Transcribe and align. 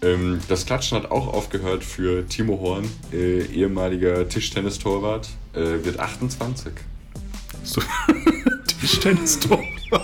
Ähm, 0.00 0.40
das 0.48 0.64
Klatschen 0.64 0.96
hat 0.96 1.10
auch 1.10 1.26
aufgehört 1.26 1.82
für 1.82 2.24
Timo 2.26 2.60
Horn, 2.60 2.88
äh, 3.12 3.42
ehemaliger 3.46 4.28
Tischtennistorwart, 4.28 5.28
äh, 5.54 5.84
wird 5.84 5.98
28. 5.98 6.72
So. 7.64 7.82
Tischtennistorwart. 8.80 9.64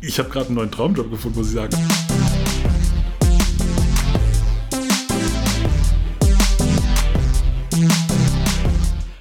ich 0.00 0.18
habe 0.18 0.30
gerade 0.30 0.46
einen 0.46 0.54
neuen 0.54 0.70
Traumjob 0.70 1.10
gefunden, 1.10 1.38
muss 1.38 1.48
ich 1.48 1.54
sagen. 1.54 1.76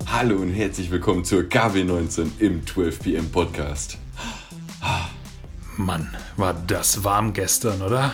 Hallo 0.08 0.38
und 0.38 0.52
herzlich 0.52 0.90
willkommen 0.90 1.26
zur 1.26 1.42
KW19 1.42 2.40
im 2.40 2.66
12 2.66 3.00
PM 3.00 3.30
Podcast. 3.30 3.98
Mann, 5.78 6.08
war 6.38 6.54
das 6.68 7.04
warm 7.04 7.34
gestern, 7.34 7.82
oder? 7.82 8.14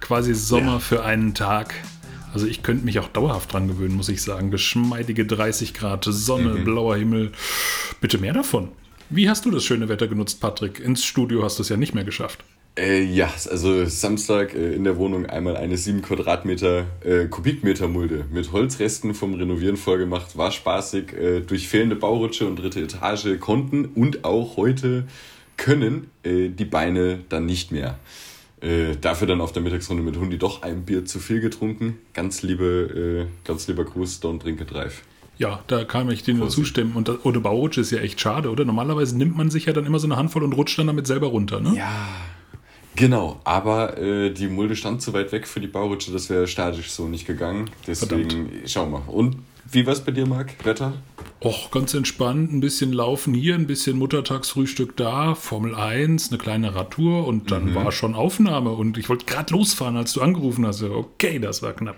Quasi 0.00 0.34
Sommer 0.34 0.74
Ja. 0.74 0.78
für 0.78 1.04
einen 1.04 1.34
Tag. 1.34 1.74
Also 2.32 2.46
ich 2.46 2.62
könnte 2.62 2.84
mich 2.84 2.98
auch 2.98 3.08
dauerhaft 3.08 3.52
dran 3.52 3.68
gewöhnen, 3.68 3.94
muss 3.96 4.08
ich 4.08 4.22
sagen. 4.22 4.50
Geschmeidige 4.50 5.24
30 5.26 5.74
Grad, 5.74 6.04
Sonne, 6.08 6.54
blauer 6.64 6.96
Himmel. 6.96 7.32
Bitte 8.00 8.18
mehr 8.18 8.32
davon. 8.32 8.68
Wie 9.10 9.28
hast 9.28 9.44
du 9.46 9.50
das 9.50 9.64
schöne 9.64 9.88
Wetter 9.88 10.06
genutzt, 10.08 10.40
Patrick? 10.40 10.80
Ins 10.80 11.04
Studio 11.04 11.42
hast 11.42 11.58
du 11.58 11.62
es 11.62 11.68
ja 11.70 11.76
nicht 11.76 11.94
mehr 11.94 12.04
geschafft. 12.04 12.44
Äh, 12.78 13.02
ja, 13.02 13.28
also 13.50 13.86
Samstag 13.86 14.54
äh, 14.54 14.74
in 14.74 14.84
der 14.84 14.98
Wohnung 14.98 15.26
einmal 15.26 15.56
eine 15.56 15.76
7 15.76 16.02
Quadratmeter 16.02 16.84
äh, 17.02 17.24
Kubikmeter 17.26 17.88
Mulde 17.88 18.26
mit 18.30 18.52
Holzresten 18.52 19.14
vom 19.14 19.34
Renovieren 19.34 19.76
vollgemacht. 19.76 20.36
War 20.36 20.52
spaßig. 20.52 21.12
Äh, 21.14 21.40
durch 21.40 21.66
fehlende 21.66 21.96
Baurutsche 21.96 22.46
und 22.46 22.56
dritte 22.56 22.80
Etage 22.80 23.40
konnten 23.40 23.86
und 23.86 24.24
auch 24.24 24.56
heute 24.58 25.04
können 25.58 26.10
äh, 26.22 26.48
die 26.48 26.64
Beine 26.64 27.20
dann 27.28 27.44
nicht 27.44 27.70
mehr. 27.70 27.98
Äh, 28.60 28.96
dafür 29.00 29.28
dann 29.28 29.42
auf 29.42 29.52
der 29.52 29.62
Mittagsrunde 29.62 30.02
mit 30.02 30.16
Hundi 30.16 30.38
doch 30.38 30.62
ein 30.62 30.84
Bier 30.84 31.04
zu 31.04 31.18
viel 31.18 31.40
getrunken. 31.40 31.98
Ganz 32.14 32.42
liebe, 32.42 33.28
äh, 33.28 33.46
ganz 33.46 33.68
lieber 33.68 33.84
Gruß, 33.84 34.22
don't 34.22 34.40
drink 34.40 34.60
it 34.62 34.72
drive. 34.72 35.02
Ja, 35.36 35.62
da 35.68 35.84
kann 35.84 36.10
ich 36.10 36.24
dir 36.24 36.34
nur 36.34 36.48
zustimmen. 36.48 36.94
Und 36.94 37.06
das, 37.06 37.24
ohne 37.24 37.38
Baurutsche 37.38 37.82
ist 37.82 37.92
ja 37.92 38.00
echt 38.00 38.20
schade, 38.20 38.50
oder? 38.50 38.64
Normalerweise 38.64 39.16
nimmt 39.16 39.36
man 39.36 39.50
sich 39.50 39.66
ja 39.66 39.72
dann 39.72 39.86
immer 39.86 40.00
so 40.00 40.08
eine 40.08 40.16
Handvoll 40.16 40.42
und 40.42 40.52
rutscht 40.54 40.78
dann 40.78 40.88
damit 40.88 41.06
selber 41.06 41.28
runter, 41.28 41.60
ne? 41.60 41.74
Ja, 41.76 42.08
genau. 42.96 43.40
Aber 43.44 43.96
äh, 43.98 44.30
die 44.30 44.48
Mulde 44.48 44.74
stand 44.74 45.00
zu 45.00 45.12
weit 45.12 45.30
weg 45.30 45.46
für 45.46 45.60
die 45.60 45.68
Baurutsche, 45.68 46.10
das 46.10 46.28
wäre 46.28 46.48
statisch 46.48 46.90
so 46.90 47.06
nicht 47.06 47.24
gegangen. 47.24 47.70
Deswegen 47.86 48.50
schauen 48.66 48.90
wir. 48.90 49.08
Und 49.08 49.36
wie 49.70 49.86
war's 49.86 50.00
bei 50.04 50.12
dir, 50.12 50.26
Marc? 50.26 50.64
Wetter? 50.64 50.92
Och, 51.40 51.70
ganz 51.70 51.94
entspannt, 51.94 52.52
ein 52.52 52.60
bisschen 52.60 52.92
Laufen 52.92 53.32
hier, 53.34 53.54
ein 53.54 53.66
bisschen 53.66 53.96
Muttertagsfrühstück 53.98 54.96
da, 54.96 55.34
Formel 55.34 55.74
1, 55.74 56.30
eine 56.30 56.38
kleine 56.38 56.74
Radtour 56.74 57.26
und 57.26 57.44
Mhm. 57.44 57.48
dann 57.48 57.74
war 57.74 57.92
schon 57.92 58.14
Aufnahme 58.14 58.70
und 58.70 58.98
ich 58.98 59.08
wollte 59.08 59.26
gerade 59.26 59.52
losfahren, 59.54 59.96
als 59.96 60.12
du 60.12 60.20
angerufen 60.20 60.66
hast. 60.66 60.82
Okay, 60.82 61.38
das 61.38 61.62
war 61.62 61.72
knapp. 61.74 61.96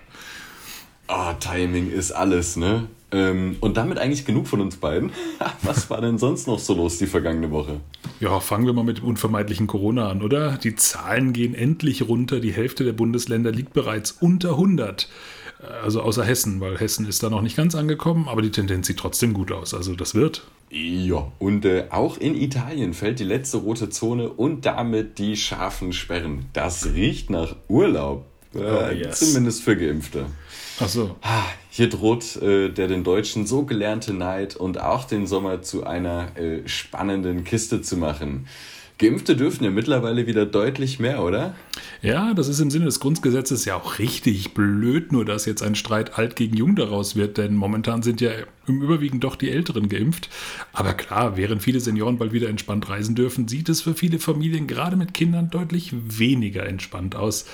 Ah, 1.07 1.35
Timing 1.35 1.91
ist 1.91 2.13
alles, 2.13 2.57
ne? 2.57 2.87
Ähm, 3.13 3.57
und 3.61 3.77
damit 3.77 3.99
eigentlich 3.99 4.25
genug 4.25 4.47
von 4.47 4.61
uns 4.61 4.77
beiden. 4.77 5.11
Was 5.63 5.91
war 5.91 6.01
denn 6.01 6.19
sonst 6.19 6.47
noch 6.47 6.61
so 6.61 6.75
los 6.75 6.99
die 6.99 7.07
vergangene 7.07 7.51
Woche? 7.51 7.81
Ja, 8.21 8.39
fangen 8.39 8.67
wir 8.67 8.73
mal 8.73 8.85
mit 8.85 8.99
dem 8.99 9.05
unvermeidlichen 9.07 9.67
Corona 9.67 10.09
an, 10.11 10.23
oder? 10.23 10.59
Die 10.59 10.77
Zahlen 10.77 11.33
gehen 11.33 11.55
endlich 11.55 12.07
runter. 12.07 12.39
Die 12.39 12.53
Hälfte 12.53 12.85
der 12.85 12.93
Bundesländer 12.93 13.51
liegt 13.51 13.73
bereits 13.73 14.13
unter 14.13 14.51
100. 14.51 15.09
Also 15.83 16.03
außer 16.03 16.25
Hessen, 16.25 16.61
weil 16.61 16.79
Hessen 16.79 17.07
ist 17.07 17.23
da 17.23 17.31
noch 17.31 17.43
nicht 17.43 17.57
ganz 17.57 17.75
angekommen, 17.75 18.29
aber 18.29 18.43
die 18.43 18.51
Tendenz 18.51 18.87
sieht 18.87 18.99
trotzdem 18.99 19.35
gut 19.35 19.53
aus. 19.53 19.75
Also 19.75 19.95
das 19.95 20.15
wird. 20.15 20.43
Ja, 20.71 21.31
und 21.39 21.65
äh, 21.65 21.87
auch 21.91 22.17
in 22.17 22.35
Italien 22.35 22.95
fällt 22.95 23.19
die 23.19 23.25
letzte 23.25 23.59
rote 23.59 23.91
Zone 23.91 24.29
und 24.29 24.65
damit 24.65 25.19
die 25.19 25.37
scharfen 25.37 25.93
Sperren. 25.93 26.47
Das 26.53 26.87
riecht 26.95 27.29
nach 27.31 27.57
Urlaub. 27.69 28.25
Äh, 28.55 28.59
Oh, 28.59 28.91
yes. 28.93 29.21
Zumindest 29.21 29.63
für 29.63 29.77
Geimpfte. 29.77 30.27
Ach 30.81 30.89
so. 30.89 31.17
Hier 31.71 31.89
droht 31.89 32.37
äh, 32.37 32.71
der 32.71 32.89
den 32.89 33.05
Deutschen 33.05 33.47
so 33.47 33.65
gelernte 33.65 34.13
Neid 34.13 34.57
und 34.57 34.81
auch 34.81 35.05
den 35.05 35.27
Sommer 35.27 35.63
zu 35.63 35.85
einer 35.85 36.37
äh, 36.37 36.67
spannenden 36.67 37.45
Kiste 37.45 37.83
zu 37.83 37.97
machen. 37.97 38.47
Geimpfte 39.01 39.35
dürfen 39.35 39.65
ja 39.65 39.71
mittlerweile 39.71 40.27
wieder 40.27 40.45
deutlich 40.45 40.99
mehr, 41.01 41.25
oder? 41.25 41.55
Ja, 42.03 42.35
das 42.35 42.49
ist 42.49 42.61
im 42.61 42.71
Sinne 42.71 42.85
des 42.85 43.01
Grundgesetzes 43.01 43.65
ja 43.65 43.75
auch 43.75 43.99
richtig 43.99 44.53
blöd, 44.53 45.11
nur 45.11 45.25
dass 45.25 45.47
jetzt 45.47 45.63
ein 45.63 45.75
Streit 45.75 46.19
alt 46.19 46.37
gegen 46.37 46.55
jung 46.55 46.77
daraus 46.77 47.17
wird, 47.17 47.39
denn 47.39 47.57
momentan 47.57 48.03
sind 48.03 48.21
ja 48.21 48.31
im 48.67 48.83
Überwiegend 48.83 49.25
doch 49.25 49.37
die 49.37 49.51
Älteren 49.51 49.89
geimpft. 49.89 50.29
Aber 50.75 50.93
klar, 50.93 51.39
während 51.39 51.63
viele 51.63 51.81
Senioren 51.81 52.19
bald 52.19 52.35
wieder 52.35 52.51
entspannt 52.51 52.91
reisen 52.91 53.15
dürfen, 53.15 53.49
sieht 53.49 53.71
es 53.71 53.81
für 53.81 53.95
viele 53.95 54.19
Familien 54.19 54.67
gerade 54.67 54.97
mit 54.97 55.15
Kindern 55.15 55.49
deutlich 55.49 55.95
weniger 55.95 56.67
entspannt 56.67 57.17
aus. 57.17 57.47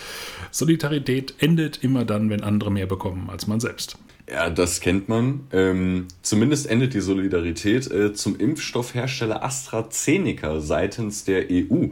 Solidarität 0.50 1.34
endet 1.38 1.78
immer 1.84 2.04
dann, 2.04 2.28
wenn 2.28 2.42
andere 2.42 2.72
mehr 2.72 2.86
bekommen 2.86 3.30
als 3.30 3.46
man 3.46 3.60
selbst. 3.60 3.98
Ja, 4.28 4.50
das 4.50 4.80
kennt 4.80 5.08
man. 5.08 5.46
Ähm, 5.52 6.08
zumindest 6.22 6.68
endet 6.68 6.94
die 6.94 7.00
Solidarität 7.00 7.88
äh, 7.90 8.12
zum 8.12 8.38
Impfstoffhersteller 8.38 9.44
AstraZeneca 9.44 10.60
seitens 10.60 11.24
der 11.24 11.46
EU. 11.50 11.88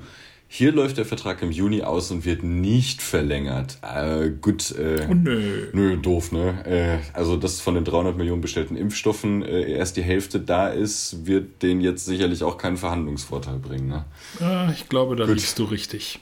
Hier 0.57 0.71
läuft 0.71 0.99
der 0.99 1.05
Vertrag 1.05 1.43
im 1.43 1.51
Juni 1.51 1.83
aus 1.83 2.13
und 2.13 2.25
wird 2.25 2.45
nicht 2.45 3.03
verlängert. 3.03 3.79
Äh, 3.83 4.31
gut, 4.41 4.71
äh, 4.71 5.05
Oh, 5.11 5.13
nö. 5.13 5.67
nö, 5.73 5.97
doof, 5.97 6.31
ne? 6.31 6.65
Äh, 6.65 6.99
also, 7.13 7.37
dass 7.37 7.61
von 7.61 7.75
den 7.75 7.85
300 7.85 8.17
Millionen 8.17 8.41
bestellten 8.41 8.77
Impfstoffen 8.77 9.43
äh, 9.43 9.73
erst 9.73 9.97
die 9.97 10.03
Hälfte 10.05 10.39
da 10.39 10.69
ist, 10.69 11.27
wird 11.27 11.65
denen 11.65 11.81
jetzt 11.81 12.05
sicherlich 12.05 12.45
auch 12.45 12.57
keinen 12.57 12.77
Verhandlungsvorteil 12.77 13.59
bringen, 13.59 13.89
ne? 13.89 14.05
Ah, 14.39 14.71
ich 14.73 14.89
glaube, 14.89 15.17
da 15.17 15.25
liegst 15.25 15.59
du 15.59 15.65
richtig. 15.65 16.21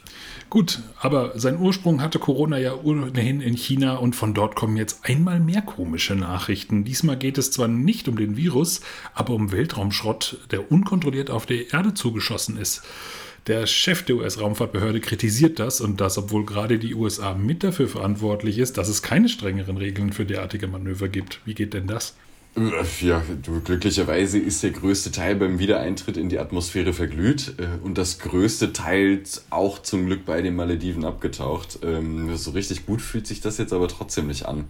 Gut, 0.48 0.81
aber 0.98 1.38
sein 1.38 1.59
Ursprung 1.60 2.00
hatte 2.00 2.19
Corona 2.19 2.56
ja 2.56 2.75
ohnehin 2.75 3.42
in 3.42 3.54
China 3.54 3.97
und 3.97 4.16
von 4.16 4.32
dort 4.32 4.56
kommen 4.56 4.78
jetzt 4.78 5.00
einmal 5.04 5.41
mehr 5.41 5.60
komische 5.60 6.15
Nachrichten. 6.15 6.84
Diesmal 6.84 7.19
geht 7.19 7.37
es 7.37 7.50
zwar 7.50 7.69
nicht 7.69 8.09
um 8.09 8.16
den 8.16 8.38
Virus, 8.38 8.81
aber 9.12 9.34
um 9.34 9.53
Weltraumschrott, 9.53 10.38
der 10.50 10.72
unkontrolliert 10.72 11.31
auf 11.31 11.44
die 11.44 11.66
Erde 11.69 11.92
zugeschossen 11.92 12.56
ist. 12.56 12.82
Der 13.48 13.66
Chef 13.66 14.04
der 14.04 14.16
US-Raumfahrtbehörde 14.16 15.00
kritisiert 15.00 15.58
das 15.58 15.80
und 15.80 16.00
das, 16.00 16.16
obwohl 16.16 16.47
gerade 16.47 16.78
die 16.78 16.94
USA 16.94 17.34
mit 17.34 17.64
dafür 17.64 17.88
verantwortlich 17.88 18.58
ist, 18.58 18.78
dass 18.78 18.88
es 18.88 19.03
keine 19.03 19.28
strengeren 19.28 19.76
Regeln 19.76 20.12
für 20.12 20.25
derartige 20.25 20.69
Manöver 20.69 21.08
gibt. 21.08 21.41
Wie 21.44 21.54
geht 21.54 21.75
denn 21.75 21.88
das? 21.88 22.14
Äh, 22.56 22.70
Ja, 23.04 23.20
du, 23.42 23.60
glücklicherweise 23.60 24.38
ist 24.38 24.62
der 24.62 24.70
größte 24.70 25.10
Teil 25.10 25.34
beim 25.34 25.58
Wiedereintritt 25.58 26.16
in 26.16 26.28
die 26.28 26.38
Atmosphäre 26.38 26.92
verglüht 26.92 27.54
äh, 27.58 27.66
und 27.82 27.98
das 27.98 28.20
größte 28.20 28.72
Teil 28.72 29.22
auch 29.50 29.82
zum 29.82 30.06
Glück 30.06 30.24
bei 30.24 30.41
den 30.41 30.54
Malediven 30.54 31.04
abgetaucht. 31.04 31.80
Ähm, 31.82 32.36
so 32.36 32.53
richtig 32.53 32.86
gut 32.86 33.03
fühlt 33.03 33.26
sich 33.26 33.41
das 33.41 33.59
jetzt 33.59 33.72
aber 33.72 33.88
trotzdem 33.88 34.28
nicht 34.28 34.47
an. 34.47 34.66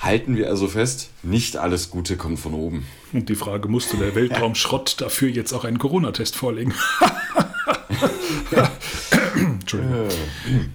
Halten 0.00 0.36
wir 0.36 0.48
also 0.48 0.66
fest, 0.66 1.10
nicht 1.22 1.56
alles 1.56 1.88
Gute 1.88 2.16
kommt 2.16 2.40
von 2.40 2.54
oben. 2.54 2.84
Und 3.12 3.28
die 3.28 3.36
Frage, 3.36 3.68
musste 3.68 3.96
der 3.96 4.16
Weltraumschrott 4.16 5.00
dafür 5.00 5.28
jetzt 5.28 5.52
auch 5.52 5.64
einen 5.64 5.78
Corona-Test 5.78 6.34
vorlegen? 6.34 6.74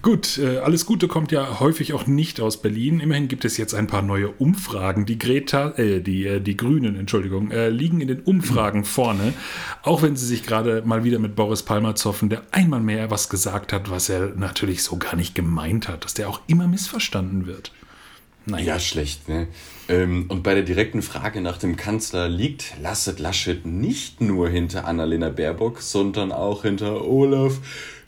Gut, 0.02 0.38
äh, 0.38 0.58
alles 0.58 0.86
Gute 0.86 1.08
kommt 1.08 1.30
ja 1.32 1.60
häufig 1.60 1.92
auch 1.92 2.06
nicht 2.06 2.40
aus 2.40 2.60
Berlin. 2.60 3.00
Immerhin 3.00 3.28
gibt 3.28 3.44
es 3.44 3.56
jetzt 3.56 3.74
ein 3.74 3.86
paar 3.86 4.02
neue 4.02 4.28
Umfragen. 4.28 5.06
Die 5.06 5.18
Greta, 5.18 5.70
äh, 5.76 6.00
die, 6.00 6.26
äh, 6.26 6.40
die 6.40 6.56
Grünen, 6.56 6.96
Entschuldigung, 6.96 7.50
äh, 7.50 7.68
liegen 7.68 8.00
in 8.00 8.08
den 8.08 8.20
Umfragen 8.20 8.84
vorne. 8.84 9.34
Auch 9.82 10.02
wenn 10.02 10.16
sie 10.16 10.26
sich 10.26 10.42
gerade 10.42 10.82
mal 10.84 11.04
wieder 11.04 11.18
mit 11.18 11.36
Boris 11.36 11.62
Palmer 11.62 11.94
zoffen, 11.94 12.28
der 12.28 12.42
einmal 12.50 12.80
mehr 12.80 13.10
was 13.10 13.28
gesagt 13.28 13.72
hat, 13.72 13.90
was 13.90 14.08
er 14.08 14.34
natürlich 14.34 14.82
so 14.82 14.96
gar 14.96 15.16
nicht 15.16 15.34
gemeint 15.34 15.88
hat, 15.88 16.04
dass 16.04 16.14
der 16.14 16.28
auch 16.28 16.40
immer 16.46 16.66
missverstanden 16.66 17.46
wird. 17.46 17.72
Ja, 18.56 18.78
schlecht, 18.80 19.28
ne? 19.28 19.46
Ähm, 19.88 20.26
und 20.28 20.42
bei 20.42 20.54
der 20.54 20.62
direkten 20.62 21.02
Frage 21.02 21.40
nach 21.40 21.58
dem 21.58 21.76
Kanzler 21.76 22.28
liegt 22.28 22.74
Lasset 22.82 23.18
Laschet 23.18 23.64
nicht 23.66 24.20
nur 24.20 24.48
hinter 24.48 24.86
Annalena 24.86 25.28
Baerbock, 25.28 25.80
sondern 25.82 26.32
auch 26.32 26.62
hinter 26.62 27.04
Olaf. 27.04 27.58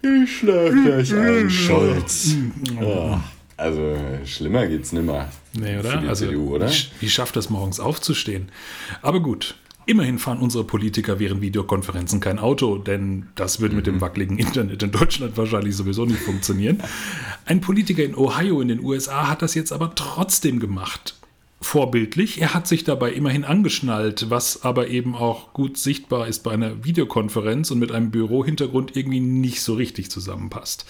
Ich 0.03 0.39
schlag 0.39 0.73
gleich 0.85 1.13
an, 1.13 1.51
Scholz. 1.51 2.35
Ja, 2.81 3.23
also 3.57 3.97
schlimmer 4.25 4.67
geht's 4.67 4.93
nimmer. 4.93 5.29
Nee, 5.53 5.75
Für 5.75 5.81
oder? 5.89 5.97
die 5.99 6.09
Also, 6.09 6.27
CDU, 6.27 6.55
oder? 6.55 6.71
Wie, 6.71 6.87
wie 7.01 7.11
schafft 7.11 7.37
es 7.37 7.51
morgens 7.51 7.81
aufzustehen? 7.81 8.51
Aber 9.03 9.21
gut. 9.21 9.57
Immerhin 9.87 10.19
fahren 10.19 10.39
unsere 10.39 10.65
Politiker 10.65 11.19
während 11.19 11.41
Videokonferenzen 11.41 12.21
kein 12.21 12.39
Auto, 12.39 12.79
denn 12.79 13.27
das 13.35 13.61
würde 13.61 13.75
mit 13.75 13.87
Mhm. 13.87 13.93
dem 13.93 14.01
wackeligen 14.01 14.39
Internet 14.39 14.83
in 14.83 14.93
Deutschland 14.93 15.37
wahrscheinlich 15.37 15.75
sowieso 15.75 16.05
nicht 16.05 16.21
funktionieren. 16.21 16.83
Ein 17.45 17.61
Politiker 17.61 18.05
in 18.05 18.15
Ohio 18.15 18.61
in 18.61 18.69
den 18.69 18.81
USA 18.85 19.29
hat 19.29 19.43
das 19.43 19.55
jetzt 19.55 19.73
aber 19.73 19.95
trotzdem 19.95 20.61
gemacht. 20.61 21.17
Vorbildlich, 21.63 22.41
er 22.41 22.55
hat 22.55 22.67
sich 22.67 22.85
dabei 22.85 23.13
immerhin 23.13 23.45
angeschnallt, 23.45 24.31
was 24.31 24.63
aber 24.65 24.89
eben 24.89 25.15
auch 25.15 25.53
gut 25.53 25.77
sichtbar 25.77 26.27
ist 26.29 26.43
bei 26.43 26.53
einer 26.53 26.85
Videokonferenz 26.85 27.71
und 27.71 27.79
mit 27.81 27.93
einem 27.93 28.11
Bürohintergrund 28.11 28.97
irgendwie 28.97 29.21
nicht 29.21 29.61
so 29.61 29.75
richtig 29.75 30.11
zusammenpasst. 30.11 30.87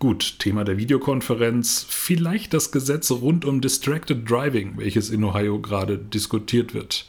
Gut, 0.00 0.36
Thema 0.38 0.64
der 0.64 0.78
Videokonferenz, 0.78 1.84
vielleicht 1.88 2.54
das 2.54 2.72
Gesetz 2.72 3.10
rund 3.10 3.44
um 3.44 3.60
Distracted 3.60 4.28
Driving, 4.28 4.74
welches 4.76 5.10
in 5.10 5.22
Ohio 5.24 5.60
gerade 5.60 5.98
diskutiert 5.98 6.72
wird. 6.74 7.06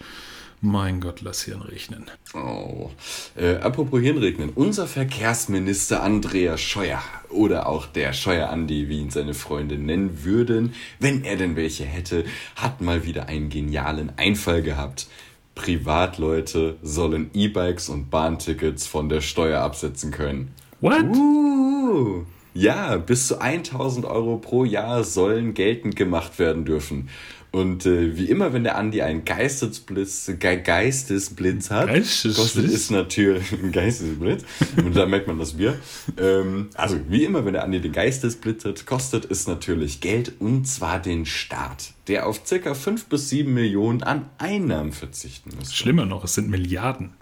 Mein 0.61 0.99
Gott, 0.99 1.21
lass 1.21 1.43
Hirn 1.43 1.61
regnen. 1.61 2.05
Oh. 2.33 2.89
Äh, 3.37 3.55
apropos 3.55 4.01
Hirnregnen. 4.01 4.49
Unser 4.53 4.87
Verkehrsminister 4.87 6.03
Andreas 6.03 6.59
Scheuer 6.59 7.01
oder 7.29 7.67
auch 7.67 7.85
der 7.85 8.11
Scheuer 8.11 8.49
Andi, 8.49 8.89
wie 8.89 8.99
ihn 8.99 9.09
seine 9.09 9.33
Freunde 9.33 9.77
nennen 9.77 10.25
würden, 10.25 10.73
wenn 10.99 11.23
er 11.23 11.37
denn 11.37 11.55
welche 11.55 11.85
hätte, 11.85 12.25
hat 12.57 12.81
mal 12.81 13.05
wieder 13.05 13.27
einen 13.27 13.49
genialen 13.49 14.11
Einfall 14.17 14.61
gehabt. 14.61 15.07
Privatleute 15.55 16.75
sollen 16.81 17.31
E-Bikes 17.33 17.87
und 17.87 18.09
Bahntickets 18.09 18.85
von 18.85 19.07
der 19.07 19.21
Steuer 19.21 19.61
absetzen 19.61 20.11
können. 20.11 20.53
What? 20.81 21.03
Uh. 21.03 22.25
Ja, 22.53 22.97
bis 22.97 23.27
zu 23.27 23.39
1000 23.39 24.05
Euro 24.05 24.37
pro 24.37 24.65
Jahr 24.65 25.03
sollen 25.03 25.53
geltend 25.53 25.95
gemacht 25.95 26.39
werden 26.39 26.65
dürfen. 26.65 27.09
Und 27.51 27.87
äh, 27.87 28.15
wie 28.15 28.25
immer, 28.25 28.53
wenn 28.53 28.63
der 28.63 28.77
Andi 28.77 29.01
einen 29.01 29.25
Geistesblitz, 29.25 30.31
Ge 30.39 30.61
Geistesblitz 30.61 31.71
hat, 31.71 31.87
Geistesblitz? 31.87 32.35
kostet 32.35 32.65
es 32.65 32.89
natürlich 32.91 33.43
Geistesblitz. 33.71 34.43
Und 34.77 34.95
da 34.95 35.07
merkt 35.07 35.27
man 35.27 35.39
das 35.39 35.53
Bier. 35.53 35.75
Ähm, 36.19 36.69
also 36.75 36.99
wie 37.09 37.23
immer, 37.23 37.45
wenn 37.45 37.53
der 37.53 37.63
Andi 37.63 37.81
den 37.81 37.91
Geistesblitz 37.91 38.65
hat, 38.65 38.85
kostet 38.85 39.29
es 39.31 39.47
natürlich 39.47 39.99
Geld 39.99 40.33
und 40.39 40.67
zwar 40.67 40.99
den 41.01 41.25
Staat, 41.25 41.93
der 42.07 42.27
auf 42.27 42.41
circa 42.45 42.75
5 42.75 43.05
bis 43.05 43.29
7 43.29 43.51
Millionen 43.51 44.03
an 44.03 44.27
Einnahmen 44.37 44.91
verzichten 44.91 45.51
muss. 45.57 45.73
Schlimmer 45.73 46.05
noch, 46.05 46.23
es 46.23 46.35
sind 46.35 46.49
Milliarden. 46.49 47.13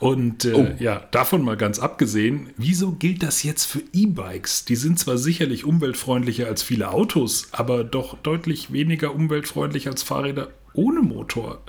Und 0.00 0.46
äh, 0.46 0.52
oh. 0.52 0.68
ja, 0.80 1.06
davon 1.12 1.42
mal 1.42 1.56
ganz 1.56 1.78
abgesehen, 1.78 2.50
wieso 2.56 2.92
gilt 2.92 3.22
das 3.22 3.44
jetzt 3.44 3.66
für 3.66 3.82
E-Bikes? 3.92 4.64
Die 4.64 4.76
sind 4.76 4.98
zwar 4.98 5.16
sicherlich 5.16 5.64
umweltfreundlicher 5.64 6.48
als 6.48 6.64
viele 6.64 6.90
Autos, 6.90 7.48
aber 7.52 7.84
doch 7.84 8.18
deutlich 8.18 8.72
weniger 8.72 9.14
umweltfreundlich 9.14 9.59
als 9.60 10.02
Fahrräder 10.02 10.48
ohne 10.72 11.00
Motor. 11.00 11.62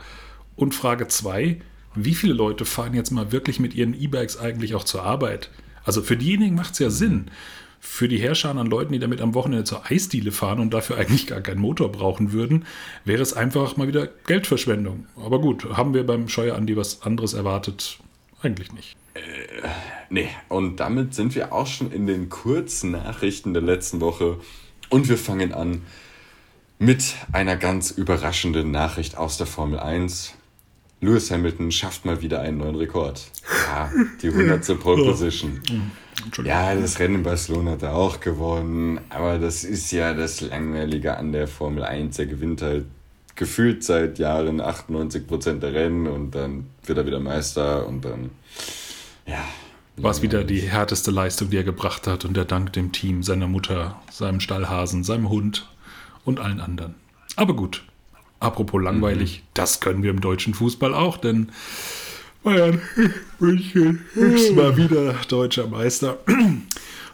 Und 0.55 0.75
Frage 0.75 1.07
2, 1.07 1.61
wie 1.95 2.15
viele 2.15 2.33
Leute 2.33 2.65
fahren 2.65 2.93
jetzt 2.93 3.11
mal 3.11 3.31
wirklich 3.31 3.59
mit 3.59 3.73
ihren 3.73 3.99
E-Bikes 3.99 4.37
eigentlich 4.37 4.75
auch 4.75 4.83
zur 4.83 5.03
Arbeit? 5.03 5.49
Also 5.83 6.01
für 6.01 6.17
diejenigen 6.17 6.55
macht 6.55 6.73
es 6.73 6.79
ja 6.79 6.89
Sinn. 6.89 7.31
Für 7.79 8.07
die 8.07 8.19
Herrscher 8.19 8.55
an 8.55 8.67
Leuten, 8.67 8.93
die 8.93 8.99
damit 8.99 9.21
am 9.21 9.33
Wochenende 9.33 9.63
zur 9.63 9.89
Eisdiele 9.89 10.31
fahren 10.31 10.59
und 10.59 10.71
dafür 10.71 10.97
eigentlich 10.97 11.25
gar 11.25 11.41
keinen 11.41 11.59
Motor 11.59 11.91
brauchen 11.91 12.31
würden, 12.31 12.65
wäre 13.05 13.23
es 13.23 13.33
einfach 13.33 13.75
mal 13.75 13.87
wieder 13.87 14.07
Geldverschwendung. 14.27 15.07
Aber 15.17 15.41
gut, 15.41 15.65
haben 15.65 15.95
wir 15.95 16.05
beim 16.05 16.27
Steuerandi 16.27 16.77
was 16.77 17.01
anderes 17.01 17.33
erwartet? 17.33 17.97
Eigentlich 18.43 18.71
nicht. 18.71 18.95
Äh, 19.15 19.19
nee, 20.09 20.29
und 20.47 20.79
damit 20.79 21.15
sind 21.15 21.33
wir 21.33 21.51
auch 21.51 21.67
schon 21.67 21.91
in 21.91 22.05
den 22.05 22.29
Kurznachrichten 22.29 23.53
der 23.53 23.63
letzten 23.63 23.99
Woche. 23.99 24.37
Und 24.89 25.09
wir 25.09 25.17
fangen 25.17 25.53
an 25.53 25.81
mit 26.81 27.15
einer 27.31 27.57
ganz 27.57 27.91
überraschenden 27.91 28.71
Nachricht 28.71 29.15
aus 29.15 29.37
der 29.37 29.45
Formel 29.45 29.79
1. 29.79 30.33
Lewis 30.99 31.29
Hamilton 31.29 31.71
schafft 31.71 32.05
mal 32.05 32.23
wieder 32.23 32.41
einen 32.41 32.57
neuen 32.57 32.75
Rekord. 32.75 33.21
Ja, 33.67 33.91
die 34.21 34.27
100. 34.33 34.79
Pole 34.79 35.03
Position. 35.03 35.61
Ja, 36.43 36.73
das 36.73 36.97
Rennen 36.97 37.15
in 37.15 37.23
Barcelona 37.23 37.71
hat 37.71 37.83
er 37.83 37.93
auch 37.95 38.19
gewonnen, 38.19 38.99
aber 39.09 39.37
das 39.37 39.63
ist 39.63 39.91
ja 39.91 40.15
das 40.15 40.41
Langweilige 40.41 41.17
an 41.17 41.31
der 41.31 41.47
Formel 41.47 41.83
1. 41.83 42.17
Er 42.17 42.25
gewinnt 42.25 42.63
halt 42.63 42.85
gefühlt 43.35 43.83
seit 43.83 44.17
Jahren 44.17 44.59
98% 44.59 45.59
der 45.59 45.73
Rennen 45.73 46.07
und 46.07 46.33
dann 46.33 46.65
wird 46.83 46.97
er 46.97 47.05
wieder 47.05 47.19
Meister 47.19 47.85
und 47.85 48.05
dann, 48.05 48.31
ja. 49.27 49.43
War 49.97 50.11
es 50.11 50.23
wieder 50.23 50.43
die 50.43 50.61
härteste 50.61 51.11
Leistung, 51.11 51.51
die 51.51 51.57
er 51.57 51.63
gebracht 51.63 52.07
hat 52.07 52.25
und 52.25 52.35
er 52.37 52.45
dankt 52.45 52.75
dem 52.75 52.91
Team, 52.91 53.21
seiner 53.21 53.47
Mutter, 53.47 54.01
seinem 54.09 54.39
Stallhasen, 54.39 55.03
seinem 55.03 55.29
Hund 55.29 55.67
und 56.25 56.39
allen 56.39 56.59
anderen. 56.59 56.95
Aber 57.35 57.55
gut, 57.55 57.83
Apropos 58.41 58.81
langweilig, 58.81 59.43
mhm. 59.43 59.47
das 59.53 59.79
können 59.81 60.01
wir 60.01 60.09
im 60.09 60.19
deutschen 60.19 60.55
Fußball 60.55 60.95
auch, 60.95 61.17
denn 61.17 61.49
Bayern 62.43 62.81
München 63.39 64.03
ist 64.15 64.55
mal 64.55 64.75
wieder 64.75 65.13
deutscher 65.29 65.67
Meister. 65.67 66.17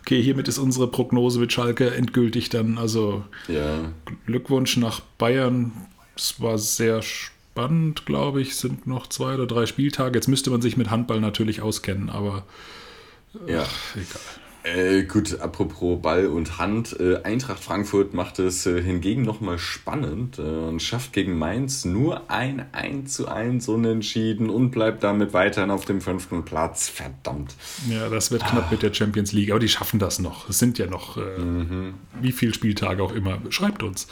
Okay, 0.01 0.23
hiermit 0.23 0.47
ist 0.47 0.57
unsere 0.57 0.87
Prognose 0.87 1.37
mit 1.37 1.51
Schalke 1.51 1.93
endgültig 1.93 2.47
dann. 2.47 2.77
Also 2.77 3.25
ja. 3.49 3.91
Glückwunsch 4.25 4.77
nach 4.77 5.01
Bayern. 5.01 5.73
Es 6.15 6.39
war 6.39 6.57
sehr 6.57 7.01
spannend, 7.01 8.05
glaube 8.05 8.39
ich. 8.39 8.55
Sind 8.55 8.87
noch 8.87 9.07
zwei 9.07 9.33
oder 9.33 9.47
drei 9.47 9.65
Spieltage. 9.65 10.17
Jetzt 10.17 10.29
müsste 10.29 10.49
man 10.49 10.61
sich 10.61 10.77
mit 10.77 10.89
Handball 10.91 11.19
natürlich 11.19 11.61
auskennen, 11.61 12.09
aber 12.09 12.45
ja. 13.47 13.65
Ach, 13.67 13.95
egal. 13.97 14.46
Äh, 14.75 15.03
gut, 15.03 15.39
apropos 15.39 16.01
Ball 16.01 16.27
und 16.27 16.57
Hand. 16.57 16.99
Äh, 16.99 17.21
Eintracht 17.23 17.63
Frankfurt 17.63 18.13
macht 18.13 18.39
es 18.39 18.65
äh, 18.65 18.81
hingegen 18.81 19.21
nochmal 19.21 19.59
spannend 19.59 20.39
äh, 20.39 20.41
und 20.41 20.81
schafft 20.81 21.13
gegen 21.13 21.37
Mainz 21.37 21.85
nur 21.85 22.29
ein 22.29 22.65
1 22.73 23.13
zu 23.13 23.27
1 23.27 23.67
Unentschieden 23.67 24.49
und 24.49 24.71
bleibt 24.71 25.03
damit 25.03 25.33
weiterhin 25.33 25.71
auf 25.71 25.85
dem 25.85 26.01
fünften 26.01 26.43
Platz. 26.43 26.89
Verdammt. 26.89 27.55
Ja, 27.89 28.09
das 28.09 28.31
wird 28.31 28.45
knapp 28.45 28.65
ah. 28.67 28.71
mit 28.71 28.81
der 28.81 28.93
Champions 28.93 29.31
League, 29.31 29.51
aber 29.51 29.59
die 29.59 29.69
schaffen 29.69 29.99
das 29.99 30.19
noch. 30.19 30.49
Es 30.49 30.59
sind 30.59 30.77
ja 30.77 30.87
noch 30.87 31.17
äh, 31.17 31.39
mhm. 31.39 31.93
wie 32.21 32.31
viele 32.31 32.53
Spieltage 32.53 33.01
auch 33.01 33.13
immer. 33.13 33.39
Schreibt 33.49 33.83
uns. 33.83 34.07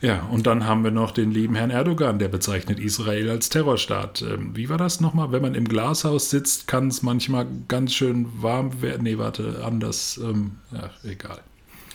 Ja, 0.00 0.22
und 0.30 0.46
dann 0.46 0.64
haben 0.64 0.84
wir 0.84 0.92
noch 0.92 1.10
den 1.10 1.32
lieben 1.32 1.56
Herrn 1.56 1.70
Erdogan, 1.70 2.18
der 2.18 2.28
bezeichnet 2.28 2.78
Israel 2.78 3.30
als 3.30 3.48
Terrorstaat. 3.48 4.22
Ähm, 4.22 4.54
wie 4.54 4.68
war 4.68 4.78
das 4.78 5.00
nochmal? 5.00 5.32
Wenn 5.32 5.42
man 5.42 5.54
im 5.54 5.66
Glashaus 5.66 6.30
sitzt, 6.30 6.68
kann 6.68 6.88
es 6.88 7.02
manchmal 7.02 7.46
ganz 7.66 7.94
schön 7.94 8.28
warm 8.40 8.80
werden. 8.80 9.02
Nee, 9.02 9.18
warte, 9.18 9.62
anders. 9.64 10.20
Ähm, 10.22 10.52
ja, 10.72 10.90
egal. 11.02 11.40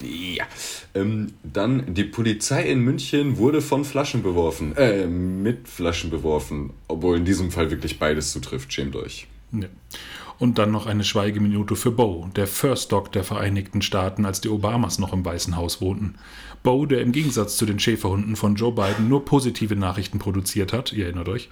Ja. 0.02 0.46
Ähm, 0.96 1.34
dann 1.44 1.94
die 1.94 2.04
Polizei 2.04 2.64
in 2.64 2.80
München 2.80 3.38
wurde 3.38 3.62
von 3.62 3.86
Flaschen 3.86 4.22
beworfen. 4.22 4.76
Äh, 4.76 5.08
mit 5.08 5.70
Flaschen 5.70 6.10
beworfen. 6.10 6.72
Obwohl 6.90 7.18
in 7.18 7.26
diesem 7.26 7.52
Fall 7.52 7.72
wirklich 7.72 8.00
beides 8.00 8.34
zutrifft. 8.34 8.74
Schämt 8.74 8.98
euch. 8.98 9.28
Ja. 9.54 9.68
Und 10.40 10.58
dann 10.58 10.72
noch 10.72 10.88
eine 10.88 11.04
Schweigeminute 11.04 11.76
für 11.76 11.92
Bo, 11.92 12.28
der 12.36 12.48
First 12.48 12.92
Dog 12.92 13.12
der 13.12 13.24
Vereinigten 13.24 13.82
Staaten, 13.82 14.26
als 14.26 14.42
die 14.42 14.50
Obamas 14.50 15.00
noch 15.00 15.14
im 15.14 15.24
Weißen 15.24 15.56
Haus 15.56 15.80
wohnten. 15.80 16.16
Bo, 16.64 16.86
der 16.86 17.02
im 17.02 17.12
Gegensatz 17.12 17.58
zu 17.58 17.66
den 17.66 17.80
Schäferhunden 17.80 18.38
von 18.38 18.56
Joe 18.56 18.72
Biden 18.72 19.10
nur 19.10 19.26
positive 19.26 19.76
Nachrichten 19.76 20.18
produziert 20.18 20.72
hat, 20.72 20.94
ihr 20.94 21.06
erinnert 21.06 21.28
euch, 21.28 21.50